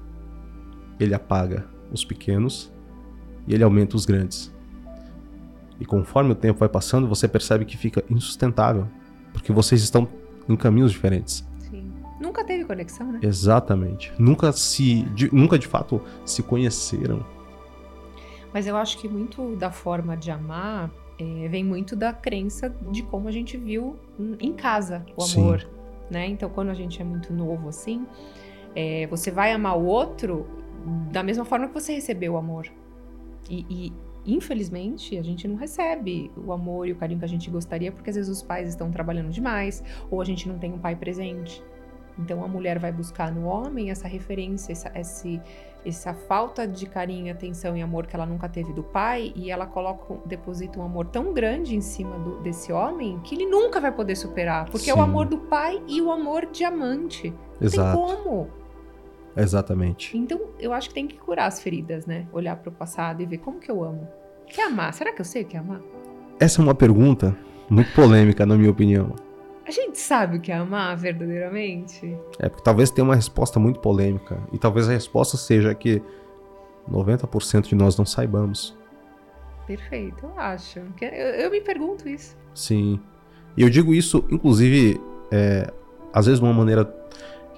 Ele 0.99 1.15
apaga 1.15 1.67
os 1.93 2.05
pequenos 2.05 2.73
e 3.47 3.55
ele 3.55 3.65
aumenta 3.65 3.97
os 3.97 4.05
grandes. 4.05 4.53
E 5.81 5.85
conforme 5.85 6.33
o 6.33 6.35
tempo 6.35 6.61
vai 6.61 6.69
passando, 6.69 7.09
você 7.09 7.27
percebe 7.27 7.65
que 7.65 7.77
fica 7.77 8.05
insustentável, 8.09 8.87
porque 9.33 9.53
vocês 9.53 9.83
estão 9.83 10.09
em 10.49 10.57
caminhos 10.57 10.93
diferentes. 10.93 11.45
Nunca 12.21 12.45
teve 12.45 12.65
conexão, 12.65 13.13
né? 13.13 13.21
Exatamente. 13.23 14.13
Nunca 14.19 14.53
se, 14.53 15.03
de, 15.11 15.35
nunca 15.35 15.59
de 15.59 15.67
fato 15.67 16.01
se 16.25 16.43
conheceram. 16.43 17.25
Mas 18.53 18.67
eu 18.67 18.77
acho 18.77 18.99
que 18.99 19.09
muito 19.09 19.57
da 19.57 19.71
forma 19.71 20.17
de 20.17 20.31
amar 20.31 20.91
é, 21.19 21.49
vem 21.49 21.65
muito 21.65 21.95
da 21.95 22.13
crença 22.13 22.75
de 22.91 23.03
como 23.03 23.29
a 23.29 23.31
gente 23.33 23.57
viu 23.57 23.97
em 24.41 24.53
casa 24.53 25.05
o 25.17 25.23
amor, 25.23 25.61
Sim. 25.61 25.67
Né? 26.11 26.27
Então, 26.27 26.51
quando 26.51 26.71
a 26.71 26.75
gente 26.75 27.01
é 27.01 27.05
muito 27.05 27.33
novo 27.33 27.69
assim, 27.69 28.07
é, 28.75 29.07
você 29.07 29.31
vai 29.31 29.53
amar 29.53 29.79
o 29.79 29.85
outro 29.85 30.47
da 31.11 31.23
mesma 31.23 31.45
forma 31.45 31.69
que 31.69 31.75
você 31.75 31.95
recebeu 31.95 32.35
o 32.35 32.37
amor. 32.37 32.71
E, 33.49 33.67
e, 33.69 33.93
infelizmente, 34.27 35.19
a 35.19 35.23
gente 35.23 35.47
não 35.47 35.57
recebe 35.57 36.31
o 36.37 36.53
amor 36.53 36.89
e 36.89 36.93
o 36.93 36.97
carinho 36.97 37.19
que 37.19 37.25
a 37.25 37.29
gente 37.29 37.51
gostaria, 37.51 37.93
porque 37.93 38.11
às 38.11 38.17
vezes 38.17 38.31
os 38.31 38.43
pais 38.43 38.69
estão 38.69 38.91
trabalhando 38.91 39.31
demais, 39.31 39.83
ou 40.11 40.21
a 40.21 40.25
gente 40.25 40.49
não 40.49 40.59
tem 40.59 40.73
um 40.73 40.79
pai 40.79 40.97
presente. 40.97 41.63
Então 42.19 42.45
a 42.45 42.49
mulher 42.49 42.79
vai 42.79 42.93
buscar 42.93 43.33
no 43.33 43.47
homem 43.47 43.91
essa 43.91 44.07
referência, 44.07 44.73
essa, 44.73 44.93
esse, 44.95 45.41
essa 45.85 46.15
falta 46.15 46.67
de 46.67 46.87
carinho, 46.87 47.33
atenção 47.33 47.77
e 47.77 47.83
amor 47.83 48.07
que 48.07 48.15
ela 48.15 48.27
nunca 48.27 48.49
teve 48.49 48.73
do 48.73 48.83
pai, 48.83 49.33
e 49.35 49.51
ela 49.51 49.67
coloca, 49.67 50.17
deposita 50.27 50.79
um 50.79 50.85
amor 50.85 51.07
tão 51.07 51.33
grande 51.33 51.77
em 51.77 51.81
cima 51.81 52.19
do, 52.19 52.41
desse 52.41 52.73
homem 52.73 53.19
que 53.21 53.35
ele 53.35 53.47
nunca 53.47 53.81
vai 53.81 53.93
poder 53.93 54.17
superar, 54.17 54.67
porque 54.67 54.87
Sim. 54.87 54.91
é 54.91 54.95
o 54.95 55.01
amor 55.01 55.27
do 55.27 55.39
pai 55.39 55.83
e 55.87 56.01
o 56.01 56.11
amor 56.11 56.47
diamante. 56.47 57.33
Exato. 57.61 57.99
Não 57.99 58.07
tem 58.07 58.17
como. 58.17 58.51
Exatamente. 59.37 60.17
Então 60.17 60.41
eu 60.59 60.73
acho 60.73 60.89
que 60.89 60.95
tem 60.95 61.09
que 61.09 61.19
curar 61.19 61.47
as 61.47 61.61
feridas, 61.61 62.07
né? 62.07 62.27
Olhar 62.33 62.57
para 62.57 62.69
o 62.69 62.73
passado 62.73 63.21
e 63.21 63.27
ver 63.27 63.39
como 63.39 63.59
que 63.59 63.71
eu 63.71 63.83
amo. 63.83 64.09
Quer 64.47 64.69
amar? 64.69 64.93
Será 64.95 65.13
que 65.13 65.21
eu 65.21 65.25
sei 65.25 65.43
o 65.43 65.47
que 65.47 65.57
é 65.57 65.61
amar? 65.61 65.81
Essa 66.39 66.61
é 66.61 66.65
uma 66.65 66.75
pergunta 66.75 67.37
muito 67.69 67.93
polêmica, 67.95 68.45
na 68.47 68.57
minha 68.57 68.71
opinião. 68.71 69.15
A 69.67 69.71
gente 69.71 69.99
sabe 69.99 70.37
o 70.37 70.41
que 70.41 70.53
é 70.53 70.57
amar 70.57 70.97
verdadeiramente? 70.97 72.17
É, 72.39 72.49
porque 72.49 72.63
talvez 72.63 72.91
tenha 72.91 73.05
uma 73.05 73.15
resposta 73.15 73.59
muito 73.59 73.81
polêmica. 73.81 74.39
E 74.53 74.59
talvez 74.59 74.89
a 74.89 74.93
resposta 74.93 75.37
seja 75.39 75.75
que 75.75 76.03
90% 76.91 77.69
de 77.69 77.75
nós 77.75 77.97
não 77.97 78.05
saibamos. 78.05 78.77
Perfeito, 79.67 80.27
eu 80.27 80.39
acho. 80.39 80.81
Eu, 81.01 81.09
eu 81.09 81.51
me 81.51 81.63
pergunto 81.63 82.07
isso. 82.07 82.37
Sim. 82.55 83.01
E 83.57 83.63
eu 83.63 83.71
digo 83.71 83.95
isso, 83.95 84.23
inclusive, 84.31 85.01
é, 85.31 85.73
às 86.13 86.27
vezes 86.27 86.41
de 86.41 86.45
uma 86.45 86.53
maneira 86.53 86.85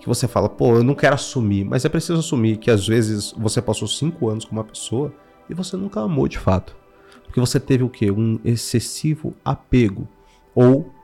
que 0.01 0.07
você 0.07 0.29
fala, 0.29 0.49
pô, 0.49 0.77
eu 0.77 0.85
não 0.85 0.95
quero 0.95 1.17
assumir, 1.17 1.65
mas 1.65 1.85
é 1.85 1.89
preciso 1.89 2.21
assumir 2.21 2.59
que 2.59 2.71
às 2.71 2.87
vezes 2.87 3.33
você 3.37 3.61
passou 3.61 3.89
cinco 3.89 4.29
anos 4.29 4.45
com 4.45 4.53
uma 4.53 4.63
pessoa 4.63 5.13
e 5.51 5.55
você 5.55 5.77
nunca 5.77 6.01
amou 6.01 6.29
de 6.29 6.39
fato. 6.39 6.77
Porque 7.25 7.41
você 7.41 7.59
teve 7.59 7.83
o 7.83 7.89
quê? 7.89 8.13
Um 8.13 8.39
excessivo 8.45 9.35
apego. 9.45 10.07
Ou 10.55 10.95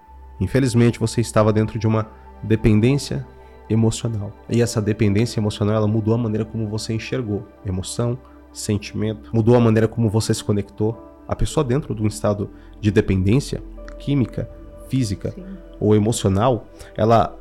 Infelizmente, 0.43 0.99
você 0.99 1.21
estava 1.21 1.53
dentro 1.53 1.79
de 1.79 1.87
uma 1.87 2.09
dependência 2.43 3.25
emocional. 3.71 4.33
E 4.49 4.61
essa 4.61 4.83
dependência 4.83 5.39
emocional, 5.39 5.77
ela 5.77 5.87
mudou 5.87 6.15
a 6.15 6.19
maneira 6.19 6.45
como 6.45 6.69
você 6.69 6.93
enxergou 6.93 7.47
emoção, 7.65 8.19
sentimento, 8.53 9.31
mudou 9.33 9.55
a 9.55 9.61
maneira 9.61 9.87
como 9.87 10.11
você 10.11 10.35
se 10.35 10.43
conectou. 10.43 11.11
A 11.29 11.37
pessoa 11.37 11.63
dentro 11.63 11.95
de 11.95 12.03
um 12.03 12.07
estado 12.07 12.51
de 12.81 12.91
dependência 12.91 13.63
química, 13.99 14.51
física 14.89 15.31
Sim. 15.31 15.45
ou 15.79 15.95
emocional, 15.95 16.67
ela 16.97 17.39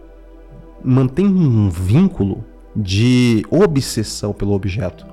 mantém 0.83 1.25
um 1.25 1.69
vínculo 1.69 2.45
de 2.75 3.43
obsessão 3.49 4.31
pelo 4.31 4.53
objeto 4.53 5.05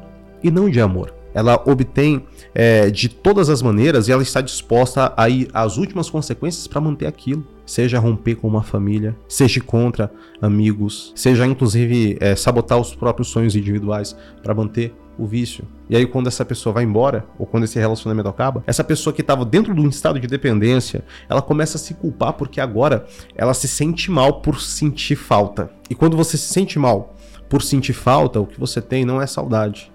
e 0.42 0.50
não 0.50 0.68
de 0.68 0.80
amor. 0.80 1.17
Ela 1.35 1.62
obtém 1.66 2.25
é, 2.54 2.90
de 2.90 3.08
todas 3.08 3.49
as 3.49 3.62
maneiras 3.62 4.08
e 4.08 4.12
ela 4.12 4.23
está 4.23 4.40
disposta 4.40 5.12
a 5.16 5.28
ir 5.28 5.49
às 5.52 5.76
últimas 5.76 6.11
consequências 6.11 6.66
para 6.66 6.80
manter 6.80 7.06
aquilo. 7.06 7.47
Seja 7.66 7.99
romper 7.99 8.37
com 8.37 8.49
uma 8.49 8.62
família, 8.62 9.14
seja 9.28 9.61
contra 9.61 10.11
amigos, 10.40 11.12
seja 11.14 11.47
inclusive 11.47 12.16
é, 12.18 12.35
sabotar 12.35 12.78
os 12.78 12.94
próprios 12.94 13.28
sonhos 13.28 13.54
individuais 13.54 14.16
para 14.42 14.54
manter 14.54 14.94
o 15.18 15.26
vício. 15.26 15.64
E 15.90 15.97
aí, 15.97 16.06
quando 16.06 16.28
essa 16.28 16.44
pessoa 16.44 16.73
vai 16.73 16.85
embora, 16.85 17.26
ou 17.38 17.44
quando 17.44 17.64
esse 17.64 17.78
relacionamento 17.78 18.28
acaba, 18.28 18.62
essa 18.66 18.85
pessoa 18.85 19.12
que 19.12 19.20
estava 19.20 19.44
dentro 19.44 19.75
de 19.75 19.80
um 19.80 19.88
estado 19.88 20.20
de 20.20 20.26
dependência, 20.26 21.04
ela 21.28 21.42
começa 21.42 21.76
a 21.76 21.80
se 21.80 21.94
culpar 21.94 22.35
porque 22.35 22.61
agora 22.61 23.06
ela 23.35 23.52
se 23.52 23.66
sente 23.66 24.11
mal 24.11 24.40
por 24.40 24.61
sentir 24.61 25.16
falta. 25.16 25.70
E 25.90 25.94
quando 25.94 26.16
você 26.16 26.37
se 26.37 26.52
sente 26.52 26.78
mal 26.78 27.16
por 27.49 27.62
sentir 27.62 27.94
falta, 27.94 28.38
o 28.38 28.47
que 28.47 28.61
você 28.61 28.80
tem 28.80 29.04
não 29.04 29.20
é 29.20 29.26
saudade, 29.26 29.90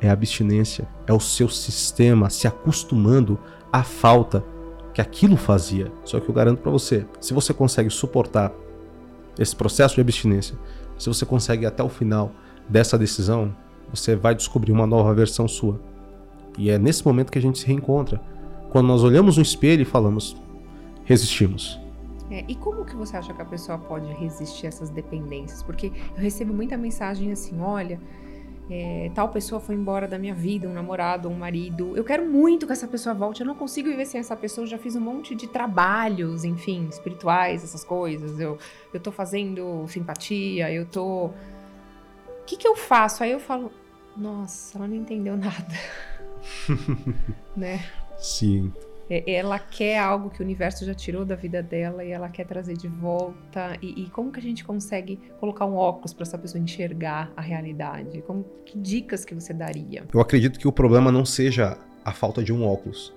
é 0.00 0.08
abstinência, 0.08 0.88
é 1.06 1.12
o 1.12 1.20
seu 1.20 1.48
sistema 1.48 2.30
se 2.30 2.46
acostumando 2.46 3.38
à 3.72 3.82
falta 3.82 4.44
que 4.94 5.00
aquilo 5.00 5.36
fazia. 5.36 5.92
Só 6.04 6.18
que 6.18 6.28
eu 6.28 6.34
garanto 6.34 6.60
para 6.60 6.70
você, 6.70 7.06
se 7.20 7.32
você 7.34 7.52
consegue 7.52 7.90
suportar 7.90 8.52
esse 9.38 9.54
processo 9.54 9.94
de 9.94 10.00
abstinência, 10.00 10.58
se 10.98 11.06
você 11.08 11.24
consegue 11.24 11.64
ir 11.64 11.66
até 11.66 11.82
o 11.82 11.88
final 11.88 12.32
dessa 12.68 12.98
decisão, 12.98 13.54
você 13.92 14.16
vai 14.16 14.34
descobrir 14.34 14.72
uma 14.72 14.86
nova 14.86 15.12
versão 15.14 15.46
sua. 15.46 15.80
E 16.58 16.70
é 16.70 16.78
nesse 16.78 17.04
momento 17.06 17.30
que 17.30 17.38
a 17.38 17.42
gente 17.42 17.58
se 17.58 17.66
reencontra. 17.66 18.20
Quando 18.70 18.86
nós 18.86 19.02
olhamos 19.02 19.36
no 19.36 19.42
espelho 19.42 19.82
e 19.82 19.84
falamos, 19.84 20.36
resistimos. 21.04 21.80
É, 22.30 22.44
e 22.46 22.54
como 22.54 22.84
que 22.84 22.94
você 22.94 23.16
acha 23.16 23.34
que 23.34 23.42
a 23.42 23.44
pessoa 23.44 23.76
pode 23.76 24.06
resistir 24.12 24.66
a 24.66 24.68
essas 24.68 24.88
dependências? 24.90 25.62
Porque 25.62 25.86
eu 26.14 26.22
recebo 26.22 26.54
muita 26.54 26.76
mensagem 26.76 27.32
assim, 27.32 27.60
olha, 27.60 28.00
é, 28.70 29.10
tal 29.12 29.28
pessoa 29.28 29.60
foi 29.60 29.74
embora 29.74 30.06
da 30.06 30.16
minha 30.16 30.34
vida, 30.34 30.68
um 30.68 30.72
namorado, 30.72 31.28
um 31.28 31.34
marido. 31.34 31.96
Eu 31.96 32.04
quero 32.04 32.24
muito 32.24 32.66
que 32.66 32.72
essa 32.72 32.86
pessoa 32.86 33.12
volte. 33.12 33.40
Eu 33.40 33.46
não 33.46 33.56
consigo 33.56 33.88
viver 33.88 34.06
sem 34.06 34.20
essa 34.20 34.36
pessoa. 34.36 34.64
Eu 34.64 34.68
já 34.68 34.78
fiz 34.78 34.94
um 34.94 35.00
monte 35.00 35.34
de 35.34 35.48
trabalhos, 35.48 36.44
enfim, 36.44 36.86
espirituais, 36.88 37.64
essas 37.64 37.82
coisas. 37.82 38.38
Eu, 38.38 38.58
eu 38.94 39.00
tô 39.00 39.10
fazendo 39.10 39.84
simpatia, 39.88 40.72
eu 40.72 40.86
tô. 40.86 41.26
O 41.26 42.44
que, 42.46 42.56
que 42.56 42.68
eu 42.68 42.76
faço? 42.76 43.24
Aí 43.24 43.32
eu 43.32 43.40
falo, 43.40 43.72
nossa, 44.16 44.78
ela 44.78 44.86
não 44.86 44.94
entendeu 44.94 45.34
nada. 45.36 45.74
né? 47.56 47.84
Sim. 48.18 48.72
É, 49.10 49.32
ela 49.32 49.58
quer 49.58 49.98
algo 49.98 50.30
que 50.30 50.40
o 50.40 50.44
universo 50.44 50.84
já 50.84 50.94
tirou 50.94 51.24
da 51.24 51.34
vida 51.34 51.60
dela 51.60 52.04
e 52.04 52.12
ela 52.12 52.28
quer 52.28 52.46
trazer 52.46 52.76
de 52.76 52.86
volta. 52.86 53.76
E, 53.82 54.04
e 54.04 54.10
como 54.10 54.30
que 54.30 54.38
a 54.38 54.42
gente 54.42 54.64
consegue 54.64 55.18
colocar 55.40 55.66
um 55.66 55.74
óculos 55.74 56.14
para 56.14 56.22
essa 56.22 56.38
pessoa 56.38 56.62
enxergar 56.62 57.32
a 57.36 57.40
realidade? 57.40 58.22
Como, 58.22 58.44
que 58.64 58.78
dicas 58.78 59.24
que 59.24 59.34
você 59.34 59.52
daria? 59.52 60.04
Eu 60.14 60.20
acredito 60.20 60.60
que 60.60 60.68
o 60.68 60.72
problema 60.72 61.10
não 61.10 61.24
seja 61.24 61.76
a 62.04 62.12
falta 62.12 62.42
de 62.42 62.52
um 62.52 62.64
óculos. 62.64 63.12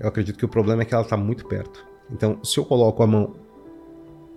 Eu 0.00 0.08
acredito 0.08 0.38
que 0.38 0.44
o 0.46 0.48
problema 0.48 0.80
é 0.80 0.84
que 0.86 0.94
ela 0.94 1.02
está 1.02 1.16
muito 1.16 1.46
perto. 1.46 1.86
Então, 2.10 2.42
se 2.42 2.58
eu 2.58 2.64
coloco 2.64 3.02
a 3.02 3.06
mão 3.06 3.36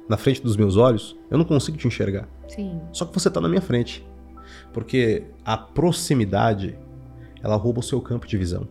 na 0.09 0.17
frente 0.17 0.41
dos 0.43 0.57
meus 0.57 0.75
olhos, 0.75 1.17
eu 1.31 1.37
não 1.37 1.45
consigo 1.45 1.77
te 1.77 1.87
enxergar. 1.87 2.27
Sim. 2.49 2.81
Só 2.91 3.05
que 3.05 3.13
você 3.13 3.29
está 3.29 3.39
na 3.39 3.47
minha 3.47 3.61
frente. 3.61 4.05
Porque 4.73 5.23
a 5.43 5.57
proximidade, 5.57 6.77
ela 7.41 7.55
rouba 7.55 7.79
o 7.79 7.83
seu 7.83 8.01
campo 8.01 8.27
de 8.27 8.37
visão. 8.37 8.67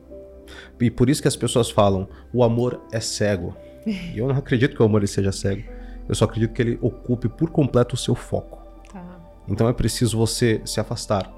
E 0.81 0.91
por 0.91 1.09
isso 1.09 1.23
que 1.23 1.29
as 1.29 1.37
pessoas 1.37 1.71
falam: 1.71 2.09
o 2.33 2.43
amor 2.45 2.81
é 2.93 3.01
cego. 3.01 3.55
E 3.87 4.19
eu 4.19 4.27
não 4.27 4.37
acredito 4.37 4.75
que 4.75 4.83
o 4.83 4.87
amor 4.87 5.07
seja 5.07 5.33
cego. 5.33 5.63
Eu 6.09 6.15
só 6.15 6.25
acredito 6.25 6.53
que 6.53 6.63
ele 6.63 6.79
ocupe 6.81 7.29
por 7.29 7.51
completo 7.51 7.95
o 7.95 7.99
seu 7.99 8.15
foco. 8.15 8.63
Tá. 8.93 9.03
Então 9.49 9.69
é 9.69 9.73
preciso 9.73 10.17
você 10.17 10.61
se 10.65 10.81
afastar. 10.81 11.31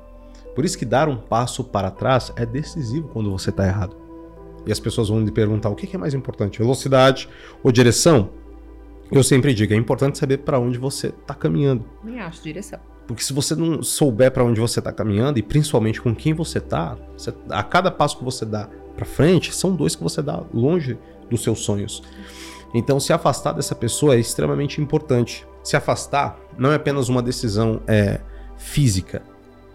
Por 0.55 0.65
isso 0.65 0.79
que 0.79 0.85
dar 0.85 1.09
um 1.09 1.17
passo 1.17 1.63
para 1.63 1.91
trás 1.91 2.33
é 2.37 2.47
decisivo 2.47 3.09
quando 3.09 3.31
você 3.31 3.51
está 3.51 3.67
errado. 3.67 3.97
E 4.67 4.73
as 4.73 4.81
pessoas 4.81 5.09
vão 5.09 5.21
me 5.21 5.31
perguntar 5.31 5.69
o 5.69 5.77
que 5.77 5.95
é 5.95 5.99
mais 5.99 6.15
importante, 6.15 6.59
velocidade 6.59 7.29
ou 7.63 7.71
direção? 7.71 8.31
Eu 9.13 9.23
sempre 9.23 9.55
digo, 9.55 9.73
é 9.73 9.77
importante 9.77 10.19
saber 10.19 10.39
para 10.39 10.59
onde 10.59 10.79
você 10.79 11.09
está 11.09 11.35
caminhando. 11.35 11.85
Nem 12.03 12.19
acho 12.19 12.43
direção. 12.43 12.81
Porque 13.07 13.23
se 13.23 13.33
você 13.33 13.55
não 13.55 13.83
souber 13.83 14.33
para 14.33 14.45
onde 14.45 14.61
você 14.61 14.81
está 14.81 14.91
caminhando 14.91 15.39
e 15.39 15.43
principalmente 15.43 16.03
com 16.03 16.13
quem 16.13 16.35
você 16.35 16.59
está, 16.59 16.97
a 17.51 17.63
cada 17.63 17.91
passo 17.91 18.19
que 18.19 18.25
você 18.25 18.45
dá 18.45 18.69
para 18.97 19.05
frente, 19.05 19.55
são 19.55 19.77
dois 19.77 19.95
que 19.95 20.03
você 20.03 20.23
dá 20.23 20.43
longe 20.53 20.99
dos 21.31 21.43
seus 21.43 21.61
sonhos. 21.61 22.03
Então, 22.75 22.99
se 22.99 23.13
afastar 23.13 23.53
dessa 23.53 23.75
pessoa 23.75 24.17
é 24.17 24.19
extremamente 24.19 24.81
importante. 24.81 25.47
Se 25.63 25.77
afastar 25.77 26.39
não 26.59 26.73
é 26.73 26.77
apenas 26.77 27.09
uma 27.09 27.23
decisão 27.23 27.81
é, 27.87 28.21
física, 28.57 29.23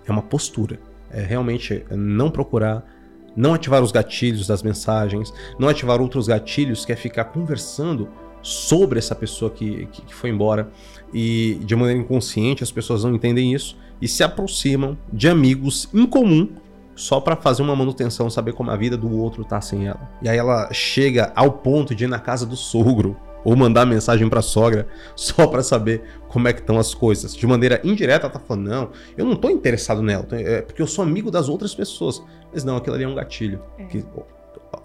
é 0.05 0.11
uma 0.11 0.21
postura. 0.21 0.79
É 1.09 1.21
realmente 1.21 1.85
não 1.89 2.29
procurar, 2.29 2.83
não 3.35 3.53
ativar 3.53 3.81
os 3.81 3.91
gatilhos 3.91 4.47
das 4.47 4.63
mensagens, 4.63 5.33
não 5.59 5.67
ativar 5.67 6.01
outros 6.01 6.27
gatilhos, 6.27 6.85
que 6.85 6.91
é 6.91 6.95
ficar 6.95 7.25
conversando 7.25 8.09
sobre 8.41 8.97
essa 8.97 9.13
pessoa 9.13 9.51
que, 9.51 9.85
que, 9.87 10.01
que 10.03 10.13
foi 10.13 10.29
embora. 10.29 10.69
E 11.13 11.59
de 11.63 11.75
maneira 11.75 11.99
inconsciente 11.99 12.63
as 12.63 12.71
pessoas 12.71 13.03
não 13.03 13.13
entendem 13.13 13.53
isso 13.53 13.77
e 14.01 14.07
se 14.07 14.23
aproximam 14.23 14.97
de 15.11 15.29
amigos 15.29 15.87
em 15.93 16.05
comum 16.05 16.49
só 17.01 17.19
para 17.19 17.35
fazer 17.35 17.63
uma 17.63 17.75
manutenção, 17.75 18.29
saber 18.29 18.53
como 18.53 18.69
a 18.69 18.75
vida 18.75 18.95
do 18.95 19.11
outro 19.11 19.43
tá 19.43 19.59
sem 19.59 19.87
ela. 19.87 20.07
E 20.21 20.29
aí 20.29 20.37
ela 20.37 20.71
chega 20.71 21.33
ao 21.35 21.51
ponto 21.51 21.95
de 21.95 22.03
ir 22.03 22.07
na 22.07 22.19
casa 22.19 22.45
do 22.45 22.55
sogro 22.55 23.17
ou 23.43 23.55
mandar 23.55 23.87
mensagem 23.87 24.29
para 24.29 24.39
sogra 24.43 24.87
só 25.15 25.47
para 25.47 25.63
saber 25.63 26.03
como 26.29 26.47
é 26.47 26.53
que 26.53 26.59
estão 26.59 26.77
as 26.77 26.93
coisas. 26.93 27.35
De 27.35 27.47
maneira 27.47 27.81
indireta, 27.83 28.27
ela 28.27 28.33
tá 28.33 28.39
falando: 28.39 28.69
"Não, 28.69 28.91
eu 29.17 29.25
não 29.25 29.35
tô 29.35 29.49
interessado 29.49 30.03
nela, 30.03 30.27
é 30.33 30.61
porque 30.61 30.79
eu 30.79 30.85
sou 30.85 31.03
amigo 31.03 31.31
das 31.31 31.49
outras 31.49 31.73
pessoas". 31.73 32.21
Mas 32.53 32.63
não, 32.63 32.77
aquilo 32.77 32.95
ali 32.95 33.03
é 33.03 33.07
um 33.07 33.15
gatilho. 33.15 33.63
É. 33.79 33.85
Que 33.85 34.05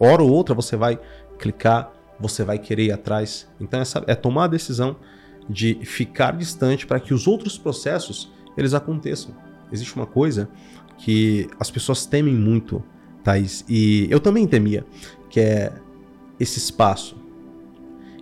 hora 0.01 0.23
ou 0.23 0.31
outra 0.31 0.55
você 0.55 0.75
vai 0.75 0.99
clicar, 1.39 1.93
você 2.19 2.45
vai 2.45 2.59
querer 2.59 2.85
ir 2.85 2.93
atrás. 2.93 3.47
Então 3.61 3.79
essa 3.79 4.03
é 4.07 4.15
tomar 4.15 4.45
a 4.45 4.49
decisão 4.49 4.97
de 5.47 5.75
ficar 5.85 6.33
distante 6.33 6.87
para 6.87 6.99
que 6.99 7.13
os 7.13 7.27
outros 7.27 7.59
processos 7.59 8.33
eles 8.57 8.73
aconteçam. 8.73 9.35
Existe 9.71 9.95
uma 9.97 10.07
coisa 10.07 10.49
que 10.99 11.49
as 11.59 11.71
pessoas 11.71 12.07
temem 12.07 12.35
muito, 12.35 12.83
Thais, 13.23 13.65
e 13.69 14.07
eu 14.11 14.21
também 14.21 14.47
temia, 14.47 14.85
que 15.29 15.41
é 15.41 15.73
esse 16.39 16.59
espaço. 16.59 17.17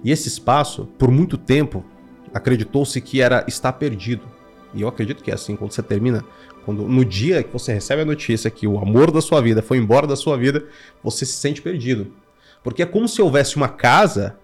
E 0.02 0.10
esse 0.10 0.28
espaço, 0.28 0.86
por 0.98 1.10
muito 1.10 1.36
tempo, 1.38 1.84
acreditou-se 2.32 3.00
que 3.00 3.20
era 3.20 3.44
estar 3.48 3.72
perdido. 3.74 4.22
E 4.74 4.82
eu 4.82 4.88
acredito 4.88 5.22
que 5.22 5.30
é 5.30 5.34
assim, 5.34 5.56
quando 5.56 5.72
você 5.72 5.82
termina, 5.82 6.24
quando 6.64 6.82
no 6.82 7.04
dia 7.04 7.42
que 7.42 7.52
você 7.52 7.72
recebe 7.72 8.02
a 8.02 8.04
notícia 8.04 8.50
que 8.50 8.66
o 8.66 8.78
amor 8.78 9.10
da 9.10 9.20
sua 9.20 9.40
vida 9.40 9.62
foi 9.62 9.78
embora 9.78 10.06
da 10.06 10.16
sua 10.16 10.36
vida, 10.36 10.66
você 11.02 11.24
se 11.24 11.34
sente 11.34 11.62
perdido. 11.62 12.12
Porque 12.62 12.82
é 12.82 12.86
como 12.86 13.06
se 13.06 13.22
houvesse 13.22 13.56
uma 13.56 13.68
casa 13.68 14.36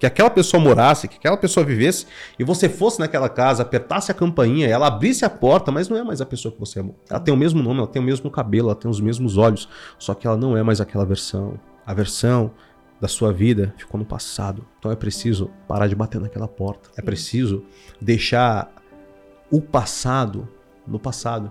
que 0.00 0.06
aquela 0.06 0.30
pessoa 0.30 0.60
morasse, 0.60 1.06
que 1.06 1.16
aquela 1.16 1.36
pessoa 1.36 1.64
vivesse, 1.64 2.06
e 2.38 2.42
você 2.42 2.70
fosse 2.70 2.98
naquela 2.98 3.28
casa, 3.28 3.62
apertasse 3.62 4.10
a 4.10 4.14
campainha, 4.14 4.66
ela 4.66 4.86
abrisse 4.86 5.26
a 5.26 5.30
porta, 5.30 5.70
mas 5.70 5.90
não 5.90 5.96
é 5.98 6.02
mais 6.02 6.22
a 6.22 6.26
pessoa 6.26 6.50
que 6.50 6.58
você 6.58 6.80
amou. 6.80 6.98
Ela 7.08 7.20
tem 7.20 7.34
o 7.34 7.36
mesmo 7.36 7.62
nome, 7.62 7.80
ela 7.80 7.86
tem 7.86 8.00
o 8.00 8.04
mesmo 8.04 8.30
cabelo, 8.30 8.68
ela 8.68 8.74
tem 8.74 8.90
os 8.90 8.98
mesmos 8.98 9.36
olhos, 9.36 9.68
só 9.98 10.14
que 10.14 10.26
ela 10.26 10.38
não 10.38 10.56
é 10.56 10.62
mais 10.62 10.80
aquela 10.80 11.04
versão. 11.04 11.60
A 11.84 11.92
versão 11.92 12.50
da 12.98 13.08
sua 13.08 13.30
vida 13.30 13.74
ficou 13.76 13.98
no 14.00 14.06
passado. 14.06 14.66
Então 14.78 14.90
é 14.90 14.96
preciso 14.96 15.50
parar 15.68 15.86
de 15.86 15.94
bater 15.94 16.18
naquela 16.18 16.48
porta. 16.48 16.88
É 16.92 16.94
Sim. 16.94 17.00
É 17.00 17.02
preciso 17.02 17.64
deixar 18.00 18.72
o 19.50 19.60
passado 19.60 20.48
no 20.86 20.98
passado, 20.98 21.50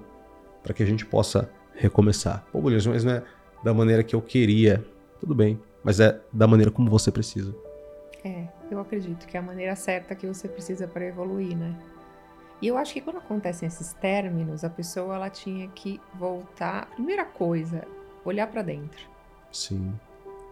para 0.63 0.73
que 0.73 0.81
a 0.81 0.85
gente 0.87 1.05
possa 1.05 1.51
recomeçar. 1.75 2.43
Pô, 2.51 2.59
Bolívar, 2.59 2.93
mas 2.93 3.03
não 3.03 3.11
é 3.11 3.23
da 3.63 3.75
maneira 3.75 4.03
que 4.03 4.15
eu 4.15 4.21
queria. 4.23 4.83
Tudo 5.19 5.35
bem, 5.35 5.59
mas 5.83 5.99
é 5.99 6.19
da 6.33 6.47
maneira 6.47 6.71
como 6.71 6.89
você 6.89 7.11
precisa. 7.11 7.53
É, 8.23 8.47
eu 8.69 8.79
acredito 8.79 9.25
que 9.25 9.37
é 9.37 9.39
a 9.39 9.43
maneira 9.43 9.75
certa 9.75 10.13
que 10.13 10.27
você 10.27 10.47
precisa 10.47 10.87
para 10.87 11.05
evoluir, 11.05 11.55
né? 11.55 11.75
E 12.61 12.67
eu 12.67 12.77
acho 12.77 12.93
que 12.93 12.99
quando 12.99 13.17
acontecem 13.17 13.67
esses 13.67 13.93
términos, 13.93 14.63
a 14.63 14.69
pessoa 14.69 15.15
ela 15.15 15.29
tinha 15.29 15.67
que 15.69 15.99
voltar. 16.13 16.89
Primeira 16.91 17.23
coisa, 17.23 17.87
olhar 18.25 18.47
para 18.47 18.61
dentro. 18.61 19.07
Sim. 19.51 19.93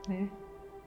Né? 0.08 0.30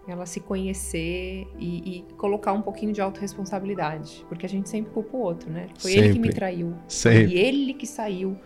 Ela 0.09 0.25
se 0.25 0.41
conhecer 0.41 1.47
e, 1.59 1.99
e, 1.99 2.15
colocar 2.15 2.53
um 2.55 2.63
pouquinho 2.63 2.93
de 2.93 3.03
autorresponsabilidade. 3.03 4.25
Porque 4.29 4.47
a 4.47 4.49
gente 4.49 4.71
sempre 4.71 4.93
culpa 4.93 5.15
o 5.15 5.21
outro, 5.21 5.51
né? 5.51 5.69
Foi 5.79 5.91
sempre. 5.91 6.07
ele 6.07 6.15
que 6.15 6.21
me 6.21 6.33
traiu. 6.33 6.75
Sempre. 6.89 7.27
Foi 7.27 7.39
ele 7.39 7.75
que 7.75 7.87
saiu. 7.87 8.37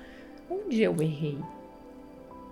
Onde 0.51 0.83
eu 0.83 1.01
errei? 1.01 1.39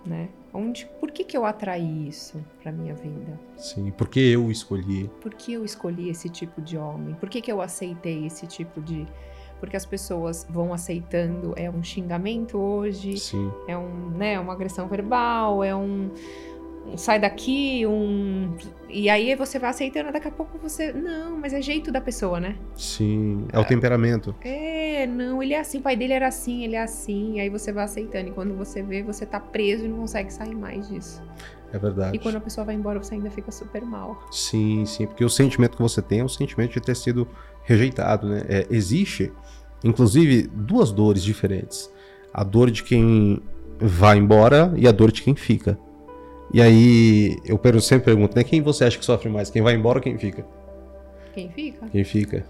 Né? 0.05 0.29
Onde, 0.53 0.87
por 1.01 1.11
que, 1.11 1.25
que 1.25 1.37
eu 1.37 1.45
atraí 1.45 2.09
isso 2.09 2.45
para 2.61 2.73
minha 2.73 2.95
vida? 2.95 3.38
Sim, 3.57 3.91
por 3.93 4.09
que 4.09 4.21
eu 4.21 4.51
escolhi? 4.51 5.09
Por 5.21 5.33
que 5.33 5.53
eu 5.53 5.65
escolhi 5.65 6.11
esse 6.11 6.29
tipo 6.29 6.61
de 6.61 6.77
homem? 6.77 7.15
Por 7.15 7.29
que, 7.29 7.41
que 7.41 7.51
eu 7.51 7.62
aceitei 7.62 8.27
esse 8.27 8.47
tipo 8.47 8.81
de. 8.83 9.07
Porque 9.61 9.77
as 9.77 9.87
pessoas 9.87 10.45
vão 10.51 10.75
aceitando, 10.75 11.55
é 11.57 11.71
um 11.71 11.85
xingamento 11.85 12.59
hoje, 12.59 13.17
Sim. 13.17 13.51
é 13.69 13.79
um, 13.79 14.11
né, 14.11 14.41
uma 14.41 14.53
agressão 14.55 14.88
verbal, 14.88 15.62
é 15.62 15.75
um, 15.75 16.11
um 16.87 16.97
sai 16.97 17.19
daqui, 17.21 17.87
um. 17.87 18.55
E 18.88 19.09
aí 19.09 19.35
você 19.37 19.59
vai 19.59 19.71
aceitando, 19.71 20.12
daqui 20.12 20.29
a 20.29 20.33
pouco 20.33 20.59
você. 20.59 20.93
Não, 20.93 21.38
mas 21.38 21.53
é 21.53 21.62
jeito 21.62 21.93
da 21.93 22.01
pessoa, 22.01 22.41
né? 22.41 22.57
Sim, 22.75 23.47
é, 23.53 23.59
o 23.59 23.65
temperamento. 23.65 24.35
É, 24.43 24.82
quê? 25.03 25.07
Não, 25.07 25.43
ele 25.43 25.55
é 25.55 25.61
assim, 25.61 25.79
o 25.79 25.83
pai 25.83 25.97
dele 25.97 26.12
era 26.12 26.29
assim, 26.29 26.65
ele 26.65 26.77
é 26.77 26.83
assim. 26.83 27.35
E 27.37 27.41
aí 27.41 27.49
você 27.49 27.73
vai 27.73 27.85
aceitando. 27.85 28.29
E 28.29 28.33
quando 28.33 28.55
você 28.55 28.83
vê, 28.83 29.03
você 29.03 29.27
tá 29.27 29.38
preso 29.38 29.85
e 29.85 29.88
não 29.88 29.99
consegue 29.99 30.33
sair 30.33 30.55
mais 30.55 30.88
disso. 30.88 31.23
É 31.73 31.79
verdade. 31.79 32.17
E 32.17 32.19
quando 32.19 32.37
a 32.37 32.41
pessoa 32.41 32.65
vai 32.65 32.75
embora, 32.75 33.03
você 33.03 33.15
ainda 33.15 33.31
fica 33.31 33.51
super 33.51 33.83
mal. 33.83 34.23
Sim, 34.31 34.85
sim, 34.85 35.07
porque 35.07 35.25
o 35.25 35.31
sentimento 35.31 35.77
que 35.77 35.83
você 35.83 36.03
tem 36.03 36.21
é 36.21 36.25
o 36.25 36.29
sentimento 36.29 36.73
de 36.73 36.81
ter 36.81 36.95
sido 36.95 37.27
rejeitado, 37.62 38.29
né? 38.29 38.45
É, 38.49 38.67
existe, 38.71 39.33
inclusive, 39.83 40.43
duas 40.43 40.93
dores 40.93 41.23
diferentes. 41.23 41.91
A 42.33 42.45
dor 42.45 42.71
de 42.71 42.83
quem 42.83 43.43
vai 43.79 44.19
embora 44.19 44.73
e 44.77 44.87
a 44.87 44.93
dor 44.93 45.11
de 45.11 45.23
quem 45.23 45.35
fica. 45.35 45.79
E 46.53 46.61
aí, 46.61 47.38
eu 47.47 47.59
sempre 47.81 48.05
pergunto, 48.05 48.37
né? 48.37 48.45
Quem 48.45 48.61
você 48.61 48.85
acha 48.85 48.99
que 48.99 49.05
sofre 49.05 49.31
mais? 49.31 49.49
Quem 49.49 49.62
vai 49.62 49.75
embora 49.75 49.99
ou 49.99 50.03
quem 50.03 50.19
fica? 50.19 50.45
Quem 51.33 51.51
fica? 51.51 51.87
Quem 51.87 52.05
fica. 52.05 52.45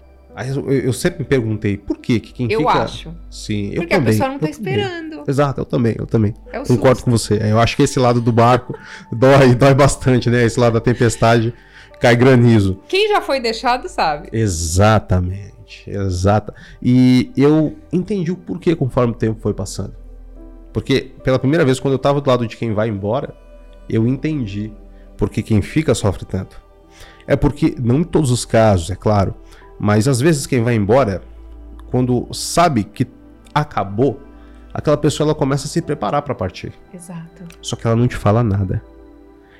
Eu, 0.67 0.93
sempre 0.93 1.19
me 1.19 1.25
perguntei, 1.25 1.77
por 1.77 1.97
que 1.99 2.19
que 2.19 2.33
quem 2.33 2.51
eu 2.51 2.59
fica... 2.61 2.71
Eu 2.71 2.81
acho. 2.81 3.15
Sim, 3.29 3.67
eu 3.69 3.81
Porque 3.81 3.93
também. 3.93 4.09
a 4.09 4.11
pessoa 4.11 4.29
não 4.29 4.39
tá 4.39 4.49
esperando. 4.49 5.09
Também. 5.09 5.25
Exato, 5.27 5.61
eu 5.61 5.65
também, 5.65 5.95
eu 5.97 6.07
também. 6.07 6.33
É 6.51 6.59
Concordo 6.59 6.95
susto. 6.95 7.05
com 7.05 7.11
você. 7.11 7.39
Eu 7.43 7.59
acho 7.59 7.75
que 7.75 7.83
esse 7.83 7.99
lado 7.99 8.19
do 8.19 8.31
barco 8.31 8.75
dói, 9.11 9.53
dói 9.55 9.75
bastante, 9.75 10.29
né? 10.31 10.43
Esse 10.43 10.59
lado 10.59 10.73
da 10.73 10.79
tempestade 10.81 11.53
cai 11.99 12.15
granizo. 12.15 12.79
Quem 12.87 13.09
já 13.09 13.21
foi 13.21 13.39
deixado 13.39 13.87
sabe. 13.87 14.29
Exatamente, 14.33 15.87
exata. 15.87 16.53
E 16.81 17.31
eu 17.37 17.75
entendi 17.91 18.31
o 18.31 18.35
porquê 18.35 18.75
conforme 18.75 19.13
o 19.13 19.15
tempo 19.15 19.39
foi 19.39 19.53
passando. 19.53 19.93
Porque 20.73 21.11
pela 21.23 21.37
primeira 21.37 21.63
vez, 21.63 21.79
quando 21.79 21.93
eu 21.93 21.99
tava 21.99 22.19
do 22.19 22.27
lado 22.27 22.47
de 22.47 22.57
quem 22.57 22.73
vai 22.73 22.89
embora, 22.89 23.35
eu 23.87 24.07
entendi 24.07 24.73
porque 25.15 25.43
quem 25.43 25.61
fica 25.61 25.93
sofre 25.93 26.25
tanto. 26.25 26.61
É 27.25 27.35
porque, 27.35 27.75
não 27.79 27.99
em 27.99 28.03
todos 28.03 28.31
os 28.31 28.43
casos, 28.43 28.89
é 28.89 28.95
claro, 28.95 29.33
mas 29.83 30.07
às 30.07 30.21
vezes 30.21 30.47
quem 30.47 30.63
vai 30.63 30.75
embora, 30.75 31.21
quando 31.91 32.25
sabe 32.31 32.85
que 32.85 33.05
acabou, 33.53 34.17
aquela 34.73 34.95
pessoa 34.95 35.27
ela 35.27 35.35
começa 35.35 35.67
a 35.67 35.69
se 35.69 35.81
preparar 35.81 36.21
para 36.21 36.33
partir. 36.33 36.71
Exato. 36.93 37.43
Só 37.61 37.75
que 37.75 37.85
ela 37.85 37.93
não 37.97 38.07
te 38.07 38.15
fala 38.15 38.41
nada. 38.41 38.81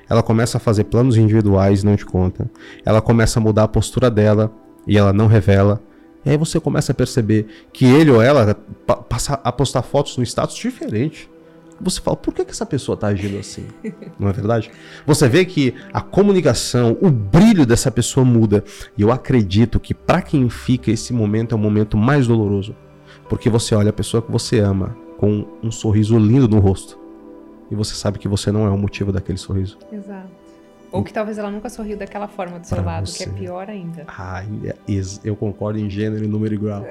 Ela 0.08 0.22
começa 0.22 0.56
a 0.56 0.60
fazer 0.60 0.84
planos 0.84 1.18
individuais 1.18 1.82
e 1.82 1.84
não 1.84 1.94
te 1.94 2.06
conta. 2.06 2.50
Ela 2.86 3.02
começa 3.02 3.38
a 3.38 3.42
mudar 3.42 3.64
a 3.64 3.68
postura 3.68 4.10
dela 4.10 4.50
e 4.86 4.96
ela 4.96 5.12
não 5.12 5.26
revela. 5.26 5.78
E 6.24 6.30
aí 6.30 6.38
você 6.38 6.58
começa 6.58 6.92
a 6.92 6.94
perceber 6.94 7.46
que 7.70 7.84
ele 7.84 8.10
ou 8.10 8.22
ela 8.22 8.56
pa 8.86 8.96
passa 8.96 9.38
a 9.44 9.52
postar 9.52 9.82
fotos 9.82 10.16
no 10.16 10.22
status 10.24 10.56
diferente. 10.56 11.28
Você 11.80 12.00
fala, 12.00 12.16
por 12.16 12.32
que, 12.32 12.44
que 12.44 12.52
essa 12.52 12.64
pessoa 12.64 12.96
tá 12.96 13.08
agindo 13.08 13.38
assim? 13.38 13.66
Não 14.18 14.28
é 14.28 14.32
verdade? 14.32 14.70
Você 15.06 15.28
vê 15.28 15.44
que 15.44 15.74
a 15.92 16.00
comunicação, 16.00 16.96
o 17.00 17.10
brilho 17.10 17.66
dessa 17.66 17.90
pessoa 17.90 18.24
muda. 18.24 18.62
E 18.96 19.02
eu 19.02 19.10
acredito 19.10 19.80
que 19.80 19.92
para 19.92 20.22
quem 20.22 20.48
fica, 20.48 20.90
esse 20.90 21.12
momento 21.12 21.52
é 21.52 21.56
o 21.56 21.58
momento 21.58 21.96
mais 21.96 22.26
doloroso. 22.26 22.74
Porque 23.28 23.50
você 23.50 23.74
olha 23.74 23.90
a 23.90 23.92
pessoa 23.92 24.22
que 24.22 24.30
você 24.30 24.60
ama 24.60 24.96
com 25.18 25.46
um 25.62 25.70
sorriso 25.70 26.18
lindo 26.18 26.48
no 26.48 26.58
rosto. 26.60 26.98
E 27.70 27.74
você 27.74 27.94
sabe 27.94 28.18
que 28.18 28.28
você 28.28 28.52
não 28.52 28.66
é 28.66 28.70
o 28.70 28.78
motivo 28.78 29.10
daquele 29.10 29.38
sorriso. 29.38 29.78
Exato. 29.92 30.28
Ou 30.92 31.02
que 31.02 31.12
talvez 31.12 31.38
ela 31.38 31.50
nunca 31.50 31.68
sorriu 31.68 31.96
daquela 31.96 32.28
forma 32.28 32.60
do 32.60 32.66
seu 32.66 32.76
Pra 32.76 32.86
lado, 32.86 33.06
você. 33.08 33.24
que 33.24 33.30
é 33.30 33.32
pior 33.32 33.68
ainda. 33.68 34.04
Ah, 34.06 34.44
eu 35.24 35.34
concordo 35.34 35.80
em 35.80 35.90
gênero 35.90 36.24
e 36.24 36.28
número 36.28 36.54
igual. 36.54 36.84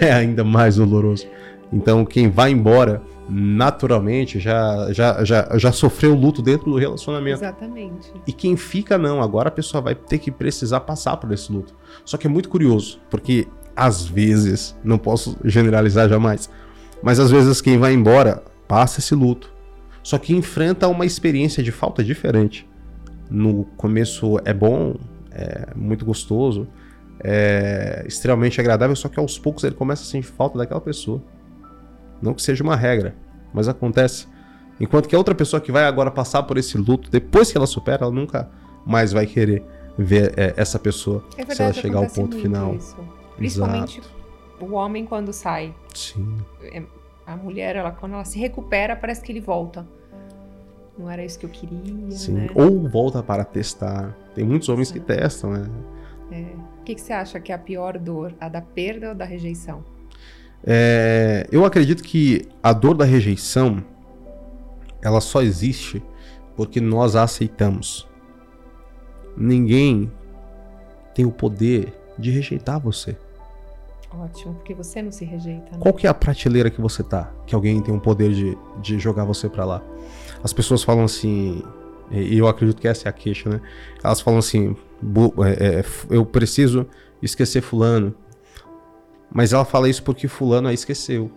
É 0.00 0.10
ainda 0.12 0.42
mais 0.42 0.76
doloroso. 0.76 1.26
Então, 1.70 2.06
quem 2.06 2.30
vai 2.30 2.52
embora, 2.52 3.02
naturalmente, 3.28 4.38
já, 4.38 4.92
já, 4.92 5.24
já, 5.24 5.48
já 5.56 5.72
sofreu 5.72 6.12
o 6.12 6.18
luto 6.18 6.42
dentro 6.42 6.70
do 6.70 6.78
relacionamento. 6.78 7.38
Exatamente. 7.38 8.12
E 8.26 8.32
quem 8.32 8.56
fica, 8.56 8.98
não. 8.98 9.22
Agora 9.22 9.48
a 9.48 9.52
pessoa 9.52 9.80
vai 9.80 9.94
ter 9.94 10.18
que 10.18 10.30
precisar 10.30 10.80
passar 10.80 11.16
por 11.16 11.32
esse 11.32 11.50
luto. 11.50 11.74
Só 12.04 12.16
que 12.16 12.26
é 12.26 12.30
muito 12.30 12.48
curioso, 12.48 13.00
porque 13.10 13.48
às 13.74 14.06
vezes, 14.06 14.76
não 14.84 14.98
posso 14.98 15.36
generalizar 15.44 16.08
jamais, 16.08 16.48
mas 17.02 17.18
às 17.18 17.30
vezes 17.30 17.60
quem 17.60 17.78
vai 17.78 17.92
embora 17.92 18.42
passa 18.68 19.00
esse 19.00 19.14
luto. 19.14 19.52
Só 20.02 20.18
que 20.18 20.34
enfrenta 20.34 20.86
uma 20.86 21.06
experiência 21.06 21.62
de 21.62 21.72
falta 21.72 22.04
diferente. 22.04 22.68
No 23.30 23.64
começo 23.76 24.38
é 24.44 24.52
bom, 24.52 24.96
é 25.30 25.68
muito 25.74 26.04
gostoso, 26.04 26.68
é 27.20 28.04
extremamente 28.06 28.60
agradável, 28.60 28.94
só 28.94 29.08
que 29.08 29.18
aos 29.18 29.38
poucos 29.38 29.64
ele 29.64 29.74
começa 29.74 30.02
a 30.02 30.06
sentir 30.06 30.26
falta 30.26 30.58
daquela 30.58 30.80
pessoa. 30.80 31.22
Não 32.20 32.34
que 32.34 32.42
seja 32.42 32.62
uma 32.62 32.76
regra, 32.76 33.14
mas 33.52 33.68
acontece. 33.68 34.26
Enquanto 34.80 35.08
que 35.08 35.14
a 35.14 35.18
outra 35.18 35.34
pessoa 35.34 35.60
que 35.60 35.70
vai 35.70 35.84
agora 35.84 36.10
passar 36.10 36.42
por 36.42 36.58
esse 36.58 36.76
luto, 36.76 37.10
depois 37.10 37.50
que 37.50 37.56
ela 37.56 37.66
supera, 37.66 38.04
ela 38.04 38.12
nunca 38.12 38.50
mais 38.84 39.12
vai 39.12 39.26
querer 39.26 39.62
ver 39.96 40.34
é, 40.36 40.54
essa 40.56 40.78
pessoa 40.78 41.24
É 41.34 41.44
verdade, 41.44 41.56
se 41.56 41.62
ela 41.62 41.72
chegar 41.72 41.98
ao 41.98 42.06
ponto 42.08 42.36
final. 42.36 42.74
Isso. 42.74 42.96
Principalmente 43.36 44.00
Exato. 44.00 44.14
o 44.60 44.72
homem 44.72 45.04
quando 45.04 45.32
sai. 45.32 45.74
Sim. 45.94 46.38
A 47.26 47.36
mulher, 47.36 47.76
ela, 47.76 47.90
quando 47.90 48.12
ela 48.14 48.24
se 48.24 48.38
recupera, 48.38 48.94
parece 48.94 49.22
que 49.22 49.32
ele 49.32 49.40
volta. 49.40 49.86
Não 50.98 51.10
era 51.10 51.24
isso 51.24 51.38
que 51.38 51.46
eu 51.46 51.50
queria, 51.50 52.10
Sim. 52.10 52.32
né? 52.34 52.48
Ou 52.54 52.88
volta 52.88 53.22
para 53.22 53.44
testar. 53.44 54.16
Tem 54.34 54.44
muitos 54.44 54.68
homens 54.68 54.92
que 54.92 55.00
testam, 55.00 55.52
né? 55.52 55.68
É. 56.30 56.42
O 56.80 56.84
que, 56.84 56.94
que 56.94 57.00
você 57.00 57.12
acha 57.12 57.40
que 57.40 57.50
é 57.50 57.54
a 57.54 57.58
pior 57.58 57.98
dor? 57.98 58.34
A 58.40 58.48
da 58.48 58.60
perda 58.60 59.08
ou 59.08 59.14
da 59.14 59.24
rejeição? 59.24 59.84
É, 60.66 61.46
eu 61.52 61.64
acredito 61.64 62.02
que 62.02 62.48
a 62.62 62.72
dor 62.72 62.94
da 62.94 63.04
rejeição 63.04 63.84
ela 65.02 65.20
só 65.20 65.42
existe 65.42 66.02
porque 66.56 66.80
nós 66.80 67.14
a 67.16 67.22
aceitamos. 67.24 68.08
Ninguém 69.36 70.10
tem 71.14 71.24
o 71.24 71.30
poder 71.30 71.92
de 72.18 72.30
rejeitar 72.30 72.80
você. 72.80 73.16
Ótimo, 74.10 74.54
porque 74.54 74.72
você 74.74 75.02
não 75.02 75.10
se 75.10 75.24
rejeita, 75.24 75.72
né? 75.72 75.78
Qual 75.80 75.92
que 75.92 76.06
é 76.06 76.10
a 76.10 76.14
prateleira 76.14 76.70
que 76.70 76.80
você 76.80 77.02
tá? 77.02 77.32
Que 77.46 77.54
alguém 77.54 77.82
tem 77.82 77.92
o 77.94 78.00
poder 78.00 78.32
de, 78.32 78.56
de 78.80 78.98
jogar 78.98 79.24
você 79.24 79.48
pra 79.48 79.64
lá? 79.64 79.82
As 80.42 80.52
pessoas 80.52 80.84
falam 80.84 81.04
assim, 81.04 81.62
e 82.12 82.38
eu 82.38 82.46
acredito 82.46 82.80
que 82.80 82.86
essa 82.86 83.08
é 83.08 83.10
a 83.10 83.12
queixa, 83.12 83.50
né? 83.50 83.60
Elas 84.02 84.20
falam 84.20 84.38
assim, 84.38 84.76
"Bu- 85.02 85.34
é, 85.44 85.80
é, 85.80 85.84
eu 86.10 86.24
preciso 86.24 86.86
esquecer 87.20 87.60
fulano. 87.60 88.14
Mas 89.34 89.52
ela 89.52 89.64
fala 89.64 89.88
isso 89.88 90.02
porque 90.02 90.28
fulano 90.28 90.68
a 90.68 90.72
esqueceu. 90.72 91.30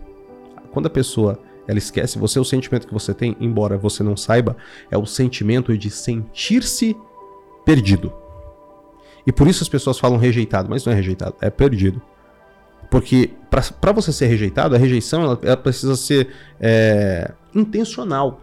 Quando 0.70 0.86
a 0.86 0.90
pessoa 0.90 1.38
ela 1.66 1.78
esquece 1.78 2.18
você, 2.18 2.38
o 2.38 2.44
sentimento 2.44 2.86
que 2.86 2.94
você 2.94 3.12
tem, 3.12 3.36
embora 3.38 3.76
você 3.76 4.02
não 4.02 4.16
saiba, 4.16 4.56
é 4.90 4.96
o 4.96 5.04
sentimento 5.04 5.76
de 5.76 5.90
sentir-se 5.90 6.96
perdido. 7.64 8.10
E 9.26 9.32
por 9.32 9.46
isso 9.46 9.62
as 9.62 9.68
pessoas 9.68 9.98
falam 9.98 10.16
rejeitado, 10.16 10.70
mas 10.70 10.86
não 10.86 10.92
é 10.92 10.96
rejeitado, 10.96 11.34
é 11.42 11.50
perdido. 11.50 12.00
Porque 12.90 13.32
para 13.50 13.92
você 13.92 14.12
ser 14.12 14.26
rejeitado, 14.26 14.74
a 14.74 14.78
rejeição 14.78 15.22
ela, 15.22 15.38
ela 15.42 15.56
precisa 15.56 15.94
ser 15.96 16.28
é, 16.58 17.32
intencional. 17.54 18.40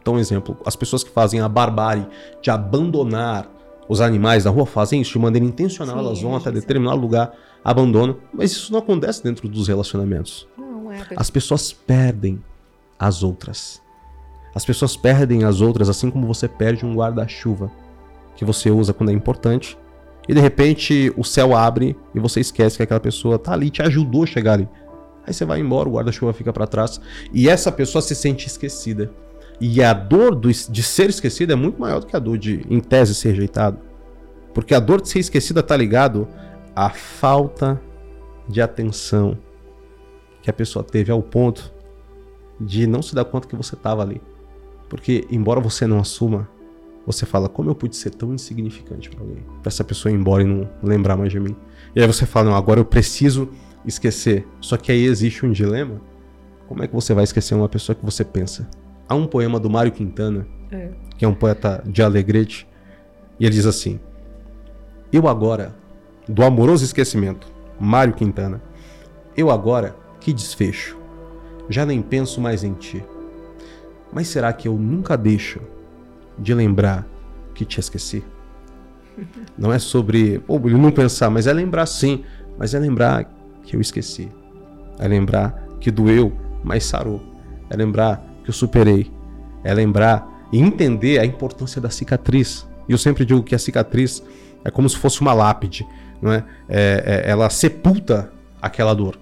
Então, 0.00 0.14
um 0.14 0.18
exemplo, 0.18 0.56
as 0.64 0.74
pessoas 0.74 1.04
que 1.04 1.10
fazem 1.10 1.40
a 1.40 1.48
barbárie 1.48 2.06
de 2.42 2.50
abandonar 2.50 3.48
os 3.88 4.00
animais 4.00 4.44
na 4.44 4.50
rua 4.50 4.66
fazem 4.66 5.00
isso 5.00 5.12
de 5.12 5.18
maneira 5.18 5.46
intencional, 5.46 5.98
Sim, 5.98 6.04
elas 6.04 6.20
vão 6.20 6.32
é 6.32 6.36
até 6.36 6.46
rejeição. 6.46 6.60
determinado 6.60 7.00
lugar, 7.00 7.32
abandonam, 7.70 8.16
mas 8.32 8.52
isso 8.52 8.70
não 8.72 8.78
acontece 8.78 9.24
dentro 9.24 9.48
dos 9.48 9.66
relacionamentos. 9.66 10.46
Não, 10.56 10.92
é. 10.92 11.04
As 11.16 11.30
pessoas 11.30 11.72
perdem 11.72 12.40
as 12.96 13.24
outras. 13.24 13.82
As 14.54 14.64
pessoas 14.64 14.96
perdem 14.96 15.42
as 15.42 15.60
outras 15.60 15.88
assim 15.88 16.08
como 16.08 16.28
você 16.28 16.46
perde 16.46 16.86
um 16.86 16.94
guarda-chuva 16.94 17.68
que 18.36 18.44
você 18.44 18.70
usa 18.70 18.94
quando 18.94 19.10
é 19.10 19.12
importante 19.12 19.76
e 20.28 20.32
de 20.34 20.40
repente 20.40 21.12
o 21.16 21.24
céu 21.24 21.56
abre 21.56 21.96
e 22.14 22.20
você 22.20 22.38
esquece 22.40 22.76
que 22.76 22.82
aquela 22.84 23.00
pessoa 23.00 23.36
tá 23.38 23.52
ali, 23.52 23.68
te 23.68 23.82
ajudou 23.82 24.22
a 24.22 24.26
chegar 24.26 24.52
ali. 24.54 24.68
Aí 25.26 25.34
você 25.34 25.44
vai 25.44 25.58
embora, 25.60 25.88
o 25.88 25.92
guarda-chuva 25.92 26.32
fica 26.32 26.52
para 26.52 26.68
trás 26.68 27.00
e 27.32 27.48
essa 27.48 27.72
pessoa 27.72 28.00
se 28.00 28.14
sente 28.14 28.46
esquecida. 28.46 29.10
E 29.60 29.82
a 29.82 29.92
dor 29.92 30.36
do- 30.36 30.50
de 30.52 30.82
ser 30.82 31.10
esquecida 31.10 31.54
é 31.54 31.56
muito 31.56 31.80
maior 31.80 31.98
do 31.98 32.06
que 32.06 32.14
a 32.14 32.18
dor 32.20 32.38
de, 32.38 32.64
em 32.70 32.78
tese, 32.78 33.12
ser 33.14 33.30
rejeitado. 33.30 33.78
Porque 34.54 34.72
a 34.74 34.78
dor 34.80 35.00
de 35.02 35.08
ser 35.08 35.18
esquecida 35.18 35.62
tá 35.62 35.76
ligado 35.76 36.28
à 36.76 36.90
falta 36.90 37.80
de 38.46 38.60
atenção 38.60 39.36
que 40.42 40.50
a 40.50 40.52
pessoa 40.52 40.84
teve 40.84 41.10
ao 41.10 41.22
ponto 41.22 41.72
de 42.60 42.86
não 42.86 43.00
se 43.02 43.14
dar 43.14 43.24
conta 43.24 43.48
que 43.48 43.56
você 43.56 43.74
estava 43.74 44.02
ali. 44.02 44.20
Porque, 44.88 45.26
embora 45.30 45.58
você 45.60 45.86
não 45.86 45.98
assuma, 45.98 46.48
você 47.06 47.26
fala: 47.26 47.48
como 47.48 47.70
eu 47.70 47.74
pude 47.74 47.96
ser 47.96 48.10
tão 48.10 48.32
insignificante 48.34 49.10
para 49.10 49.20
alguém? 49.22 49.42
Pra 49.62 49.68
essa 49.68 49.82
pessoa 49.82 50.12
ir 50.12 50.16
embora 50.16 50.42
e 50.42 50.46
não 50.46 50.68
lembrar 50.82 51.16
mais 51.16 51.32
de 51.32 51.40
mim. 51.40 51.56
E 51.94 52.00
aí 52.00 52.06
você 52.06 52.24
fala: 52.26 52.50
não, 52.50 52.56
agora 52.56 52.78
eu 52.78 52.84
preciso 52.84 53.48
esquecer. 53.84 54.46
Só 54.60 54.76
que 54.76 54.92
aí 54.92 55.04
existe 55.04 55.44
um 55.44 55.50
dilema. 55.50 56.00
Como 56.68 56.82
é 56.82 56.86
que 56.86 56.94
você 56.94 57.14
vai 57.14 57.24
esquecer 57.24 57.54
uma 57.54 57.68
pessoa 57.68 57.94
que 57.96 58.04
você 58.04 58.24
pensa? 58.24 58.68
Há 59.08 59.14
um 59.14 59.26
poema 59.26 59.58
do 59.58 59.70
Mário 59.70 59.92
Quintana, 59.92 60.46
É. 60.70 60.90
que 61.16 61.24
é 61.24 61.28
um 61.28 61.34
poeta 61.34 61.82
de 61.86 62.02
Alegrete, 62.02 62.68
e 63.40 63.44
ele 63.46 63.54
diz 63.54 63.66
assim: 63.66 63.98
Eu 65.12 65.26
agora, 65.28 65.74
do 66.28 66.44
amoroso 66.44 66.84
esquecimento, 66.84 67.46
Mário 67.78 68.14
Quintana, 68.14 68.60
eu 69.36 69.50
agora, 69.50 69.96
que 70.20 70.32
desfecho, 70.32 70.96
já 71.68 71.84
nem 71.84 72.00
penso 72.00 72.40
mais 72.40 72.64
em 72.64 72.72
ti. 72.72 73.04
Mas 74.12 74.28
será 74.28 74.52
que 74.52 74.68
eu 74.68 74.74
nunca 74.74 75.16
deixo 75.16 75.60
de 76.38 76.54
lembrar 76.54 77.06
que 77.54 77.64
te 77.64 77.80
esqueci? 77.80 78.24
Não 79.58 79.72
é 79.72 79.78
sobre, 79.78 80.38
pô, 80.40 80.56
ele 80.64 80.76
não 80.76 80.90
pensar, 80.90 81.30
mas 81.30 81.46
é 81.46 81.52
lembrar 81.52 81.86
sim, 81.86 82.22
mas 82.58 82.74
é 82.74 82.78
lembrar 82.78 83.24
que 83.62 83.74
eu 83.74 83.80
esqueci. 83.80 84.30
É 84.98 85.08
lembrar 85.08 85.66
que 85.80 85.90
doeu, 85.90 86.32
mas 86.62 86.84
sarou. 86.84 87.22
É 87.70 87.76
lembrar 87.76 88.22
que 88.44 88.50
eu 88.50 88.54
superei. 88.54 89.10
É 89.64 89.72
lembrar 89.72 90.46
e 90.52 90.60
entender 90.60 91.18
a 91.18 91.24
importância 91.24 91.80
da 91.80 91.90
cicatriz. 91.90 92.66
E 92.88 92.92
eu 92.92 92.98
sempre 92.98 93.24
digo 93.24 93.42
que 93.42 93.54
a 93.54 93.58
cicatriz 93.58 94.22
é 94.64 94.70
como 94.70 94.88
se 94.88 94.96
fosse 94.96 95.20
uma 95.20 95.32
lápide, 95.32 95.86
não 96.20 96.32
é? 96.32 96.44
é, 96.68 97.22
é 97.26 97.30
ela 97.30 97.48
sepulta 97.50 98.30
aquela 98.60 98.94
dor. 98.94 99.18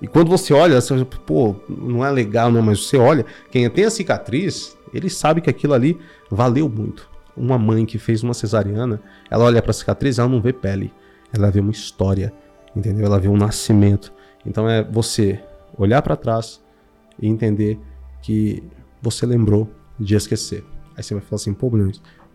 E 0.00 0.06
quando 0.06 0.28
você 0.28 0.54
olha, 0.54 0.80
você, 0.80 1.04
pô, 1.26 1.56
não 1.68 2.04
é 2.04 2.10
legal, 2.10 2.50
não, 2.50 2.62
mas 2.62 2.86
você 2.86 2.96
olha, 2.96 3.26
quem 3.50 3.68
tem 3.68 3.84
a 3.84 3.90
cicatriz, 3.90 4.76
ele 4.94 5.10
sabe 5.10 5.40
que 5.40 5.50
aquilo 5.50 5.74
ali 5.74 5.98
valeu 6.30 6.68
muito. 6.68 7.08
Uma 7.36 7.58
mãe 7.58 7.84
que 7.84 7.98
fez 7.98 8.22
uma 8.22 8.34
cesariana, 8.34 9.00
ela 9.30 9.44
olha 9.44 9.60
para 9.60 9.70
a 9.70 9.74
cicatriz, 9.74 10.18
ela 10.18 10.28
não 10.28 10.40
vê 10.40 10.52
pele, 10.52 10.92
ela 11.32 11.50
vê 11.50 11.60
uma 11.60 11.70
história, 11.70 12.32
entendeu? 12.74 13.06
Ela 13.06 13.18
vê 13.18 13.28
um 13.28 13.36
nascimento. 13.36 14.12
Então 14.46 14.68
é 14.68 14.82
você 14.84 15.40
olhar 15.76 16.00
para 16.02 16.16
trás 16.16 16.60
e 17.20 17.28
entender 17.28 17.78
que 18.22 18.62
você 19.02 19.26
lembrou 19.26 19.68
de 19.98 20.14
esquecer. 20.14 20.64
Aí 20.96 21.02
você 21.02 21.14
vai 21.14 21.22
falar 21.22 21.36
assim, 21.36 21.52
pô, 21.52 21.70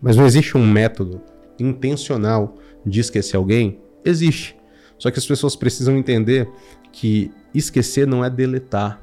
mas 0.00 0.16
não 0.16 0.26
existe 0.26 0.56
um 0.56 0.66
método 0.66 1.20
intencional 1.58 2.56
de 2.84 3.00
esquecer 3.00 3.36
alguém? 3.36 3.78
Existe. 4.04 4.56
Só 4.98 5.10
que 5.10 5.18
as 5.18 5.26
pessoas 5.26 5.56
precisam 5.56 5.96
entender 5.96 6.48
que 6.92 7.32
esquecer 7.54 8.06
não 8.06 8.24
é 8.24 8.30
deletar. 8.30 9.00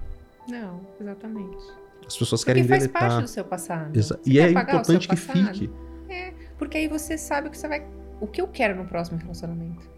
Não, 0.48 0.82
exatamente. 1.00 1.58
As 2.06 2.18
pessoas 2.18 2.42
porque 2.42 2.54
querem 2.54 2.68
faz 2.68 2.84
deletar. 2.84 3.02
faz 3.02 3.14
parte 3.14 3.26
do 3.26 3.30
seu 3.30 3.44
passado. 3.44 3.98
Exa 3.98 4.20
e 4.26 4.40
é 4.40 4.50
importante 4.52 5.08
que 5.08 5.16
fique. 5.16 5.70
É, 6.10 6.34
porque 6.58 6.78
aí 6.78 6.88
você 6.88 7.18
sabe 7.18 7.48
o 7.48 7.52
que 7.52 7.58
você 7.58 7.68
vai, 7.68 7.86
o 8.20 8.28
que 8.28 8.42
eu 8.42 8.48
quero 8.48 8.76
no 8.76 8.86
próximo 8.86 9.18
relacionamento, 9.18 9.90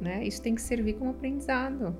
né? 0.00 0.24
Isso 0.24 0.40
tem 0.40 0.54
que 0.54 0.62
servir 0.62 0.94
como 0.94 1.10
aprendizado. 1.10 1.96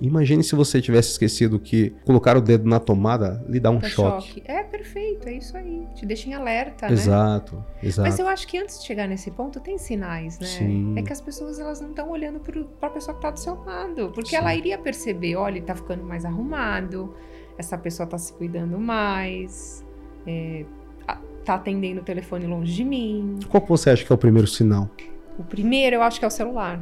Imagine 0.00 0.42
se 0.42 0.54
você 0.54 0.80
tivesse 0.80 1.10
esquecido 1.10 1.58
que 1.58 1.90
colocar 2.04 2.36
o 2.36 2.40
dedo 2.40 2.68
na 2.68 2.78
tomada 2.78 3.44
lhe 3.48 3.58
dá 3.58 3.70
um 3.70 3.80
choque. 3.82 4.28
choque. 4.28 4.42
É 4.44 4.62
perfeito, 4.62 5.28
é 5.28 5.34
isso 5.34 5.56
aí. 5.56 5.86
Te 5.94 6.04
deixa 6.04 6.28
em 6.28 6.34
alerta, 6.34 6.90
exato, 6.92 7.56
né? 7.56 7.62
Exato, 7.62 7.86
exato. 7.86 8.08
Mas 8.08 8.18
eu 8.18 8.28
acho 8.28 8.46
que 8.46 8.58
antes 8.58 8.80
de 8.80 8.86
chegar 8.86 9.08
nesse 9.08 9.30
ponto 9.30 9.60
tem 9.60 9.78
sinais, 9.78 10.38
né? 10.38 10.46
Sim. 10.46 10.94
É 10.96 11.02
que 11.02 11.12
as 11.12 11.20
pessoas 11.20 11.58
elas 11.58 11.80
não 11.80 11.90
estão 11.90 12.10
olhando 12.10 12.40
para 12.40 12.88
a 12.88 12.92
pessoa 12.92 13.14
que 13.14 13.18
está 13.18 13.30
do 13.30 13.40
seu 13.40 13.54
lado, 13.64 14.10
porque 14.14 14.30
Sim. 14.30 14.36
ela 14.36 14.54
iria 14.54 14.78
perceber, 14.78 15.36
olha, 15.36 15.56
ele 15.56 15.66
tá 15.66 15.74
ficando 15.74 16.04
mais 16.04 16.24
arrumado, 16.24 17.14
essa 17.58 17.78
pessoa 17.78 18.06
tá 18.06 18.18
se 18.18 18.32
cuidando 18.32 18.78
mais, 18.78 19.84
é, 20.26 20.64
tá 21.46 21.54
atendendo 21.54 22.00
o 22.00 22.04
telefone 22.04 22.46
longe 22.46 22.74
de 22.74 22.84
mim. 22.84 23.38
Qual 23.48 23.64
você 23.64 23.90
acha 23.90 24.04
que 24.04 24.12
é 24.12 24.14
o 24.14 24.18
primeiro 24.18 24.48
sinal? 24.48 24.90
O 25.38 25.44
primeiro 25.44 25.96
eu 25.96 26.02
acho 26.02 26.18
que 26.18 26.24
é 26.24 26.28
o 26.28 26.30
celular. 26.30 26.80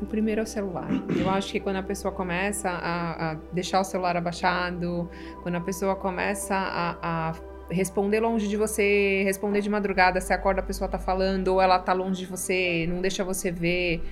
O 0.00 0.06
primeiro 0.06 0.40
é 0.40 0.44
o 0.44 0.46
celular. 0.46 0.88
Eu 1.16 1.30
acho 1.30 1.52
que 1.52 1.60
quando 1.60 1.76
a 1.76 1.82
pessoa 1.82 2.12
começa 2.12 2.68
a, 2.68 3.30
a 3.30 3.34
deixar 3.52 3.80
o 3.80 3.84
celular 3.84 4.16
abaixado, 4.16 5.08
quando 5.42 5.54
a 5.54 5.60
pessoa 5.60 5.96
começa 5.96 6.54
a, 6.54 6.96
a, 7.02 7.34
responder 7.70 8.20
longe 8.20 8.46
de 8.46 8.56
você, 8.56 9.22
responder 9.24 9.60
de 9.60 9.70
madrugada, 9.70 10.20
você 10.20 10.32
acorda 10.32 10.60
a 10.60 10.64
pessoa 10.64 10.88
tá 10.88 10.98
falando, 10.98 11.48
ou 11.48 11.60
ela 11.60 11.78
tá 11.78 11.92
longe 11.92 12.20
de 12.20 12.26
você, 12.26 12.86
não 12.88 13.00
deixa 13.00 13.24
você 13.24 13.50
ver. 13.50 14.02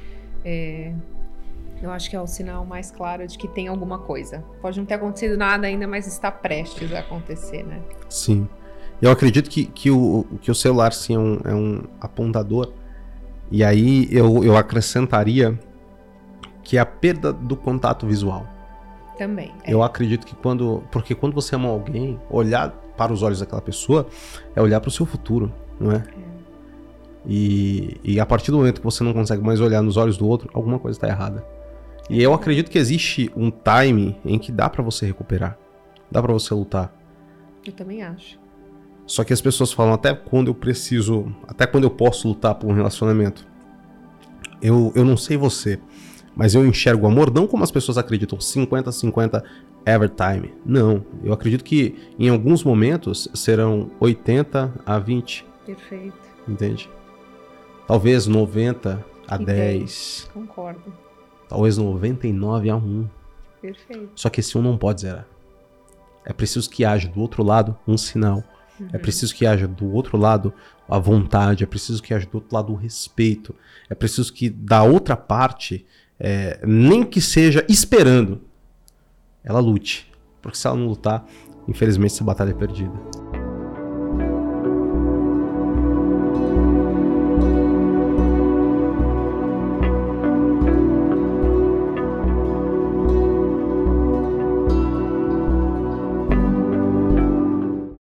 É, 0.45 0.93
eu 1.83 1.91
acho 1.91 2.09
que 2.09 2.17
é 2.17 2.21
o 2.21 2.27
sinal 2.27 2.65
mais 2.65 2.91
claro 2.91 3.27
de 3.27 3.37
que 3.37 3.47
tem 3.47 3.69
alguma 3.69 3.99
coisa. 3.99 4.43
Pode 4.63 4.79
não 4.79 4.87
ter 4.87 4.95
acontecido 4.95 5.37
nada 5.37 5.67
ainda, 5.67 5.87
mas 5.87 6.07
está 6.07 6.31
prestes 6.31 6.93
a 6.93 7.01
acontecer, 7.01 7.63
né? 7.63 7.81
Sim. 8.09 8.49
Eu 9.03 9.11
acredito 9.11 9.51
que, 9.51 9.67
que, 9.67 9.91
o, 9.91 10.25
que 10.41 10.51
o 10.51 10.55
celular 10.55 10.93
sim 10.93 11.15
é 11.15 11.19
um, 11.19 11.41
é 11.45 11.55
um 11.55 11.83
apontador. 12.01 12.73
E 13.51 13.63
aí 13.63 14.09
eu, 14.11 14.43
eu 14.43 14.57
acrescentaria 14.57 15.59
que 16.65 16.77
é 16.77 16.81
a 16.81 16.87
perda 16.87 17.33
do 17.33 17.55
contato 17.55 18.07
visual. 18.07 18.47
Também. 19.17 19.53
É. 19.63 19.73
Eu 19.73 19.83
acredito 19.83 20.27
que 20.27 20.35
quando. 20.35 20.83
Porque 20.91 21.15
quando 21.15 21.35
você 21.35 21.55
ama 21.55 21.69
alguém, 21.69 22.19
olhar 22.29 22.71
para 22.97 23.13
os 23.13 23.23
olhos 23.23 23.41
daquela 23.41 23.63
pessoa 23.63 24.07
é 24.57 24.63
olhar 24.63 24.81
para 24.81 24.89
o 24.89 24.91
seu 24.91 25.07
futuro, 25.07 25.53
não 25.79 25.93
é? 25.93 25.97
é. 25.97 26.35
E, 27.27 28.01
e 28.05 28.21
a 28.21 28.27
partir 28.27 28.51
do 28.51 28.59
momento 28.59 28.81
que 28.81 28.85
você 28.85 29.03
não 29.03 29.13
consegue 29.13 29.43
mais 29.43 29.61
olhar 29.61 29.83
nos 29.83 29.97
olhos 29.97 30.17
do 30.17 30.27
outro, 30.27 30.51
alguma 30.53 30.79
coisa 30.79 30.97
está 30.97 31.09
errada. 31.09 31.45
E 32.11 32.23
eu 32.23 32.35
acredito 32.35 32.71
que 32.71 32.79
existe 32.79 33.31
um 33.35 33.51
time 33.51 34.19
em 34.25 34.39
que 34.39 34.53
dá 34.53 34.69
para 34.69 34.83
você 34.83 35.07
recuperar. 35.07 35.57
Dá 36.11 36.23
para 36.23 36.33
você 36.33 36.53
lutar. 36.53 36.95
Eu 37.65 37.73
também 37.73 38.03
acho. 38.03 38.39
Só 39.07 39.25
que 39.25 39.33
as 39.33 39.41
pessoas 39.41 39.73
falam 39.73 39.95
até 39.95 40.15
quando 40.15 40.49
eu 40.49 40.55
preciso, 40.55 41.35
até 41.49 41.67
quando 41.67 41.85
eu 41.85 41.91
posso 41.91 42.29
lutar 42.29 42.55
por 42.55 42.71
um 42.71 42.75
relacionamento. 42.75 43.47
Eu, 44.61 44.93
eu 44.95 45.05
não 45.05 45.17
sei 45.17 45.37
você, 45.37 45.79
mas 46.37 46.55
eu 46.55 46.67
enxergo 46.67 47.07
o 47.07 47.09
amor 47.09 47.33
não 47.33 47.47
como 47.47 47.63
as 47.63 47.71
pessoas 47.71 47.97
acreditam, 47.97 48.39
50-50 48.39 49.43
every 49.87 50.11
time. 50.11 50.53
Não, 50.65 51.05
eu 51.23 51.33
acredito 51.33 51.63
que 51.65 51.95
em 52.19 52.29
alguns 52.29 52.65
momentos 52.65 53.29
serão 53.35 53.91
80 54.01 54.73
a 54.85 54.99
20. 54.99 55.47
Perfeito. 55.67 56.15
Entende? 56.49 56.91
Talvez 57.87 58.27
90 58.27 59.05
a 59.29 59.35
Entendi. 59.37 59.47
10. 59.47 60.31
Concordo. 60.33 60.93
Talvez 61.49 61.79
99 61.79 62.71
a 62.71 62.77
1. 62.77 63.09
Perfeito. 63.61 64.11
Só 64.15 64.29
que 64.29 64.41
esse 64.41 64.57
1 64.57 64.63
não 64.63 64.77
pode 64.77 65.03
zerar. 65.03 65.27
É 66.25 66.33
preciso 66.33 66.69
que 66.69 66.85
haja 66.85 67.09
do 67.09 67.21
outro 67.21 67.43
lado 67.43 67.77
um 67.87 67.97
sinal. 67.97 68.43
É 68.79 68.83
uhum. 68.83 68.89
É 68.95 68.99
preciso 68.99 69.35
que 69.35 69.47
haja 69.47 69.69
do 69.69 69.93
outro 69.93 70.17
lado 70.17 70.53
a 70.89 70.99
vontade, 70.99 71.65
é 71.65 71.67
preciso 71.67 72.03
que 72.03 72.13
haja 72.13 72.27
do 72.27 72.35
outro 72.35 72.55
lado 72.55 72.73
o 72.73 72.77
respeito. 72.77 73.55
É 73.89 73.95
preciso 73.95 74.33
que 74.33 74.51
da 74.51 74.83
outra 74.83 75.17
parte 75.17 75.85
é, 76.19 76.61
nem 76.67 77.05
que 77.05 77.21
seja 77.21 77.65
esperando, 77.69 78.41
ela 79.43 79.61
lute. 79.61 80.11
Porque 80.41 80.57
se 80.57 80.67
ela 80.67 80.77
não 80.77 80.87
lutar, 80.87 81.25
infelizmente 81.69 82.15
essa 82.15 82.25
batalha 82.25 82.51
é 82.51 82.55
perdida. 82.55 82.93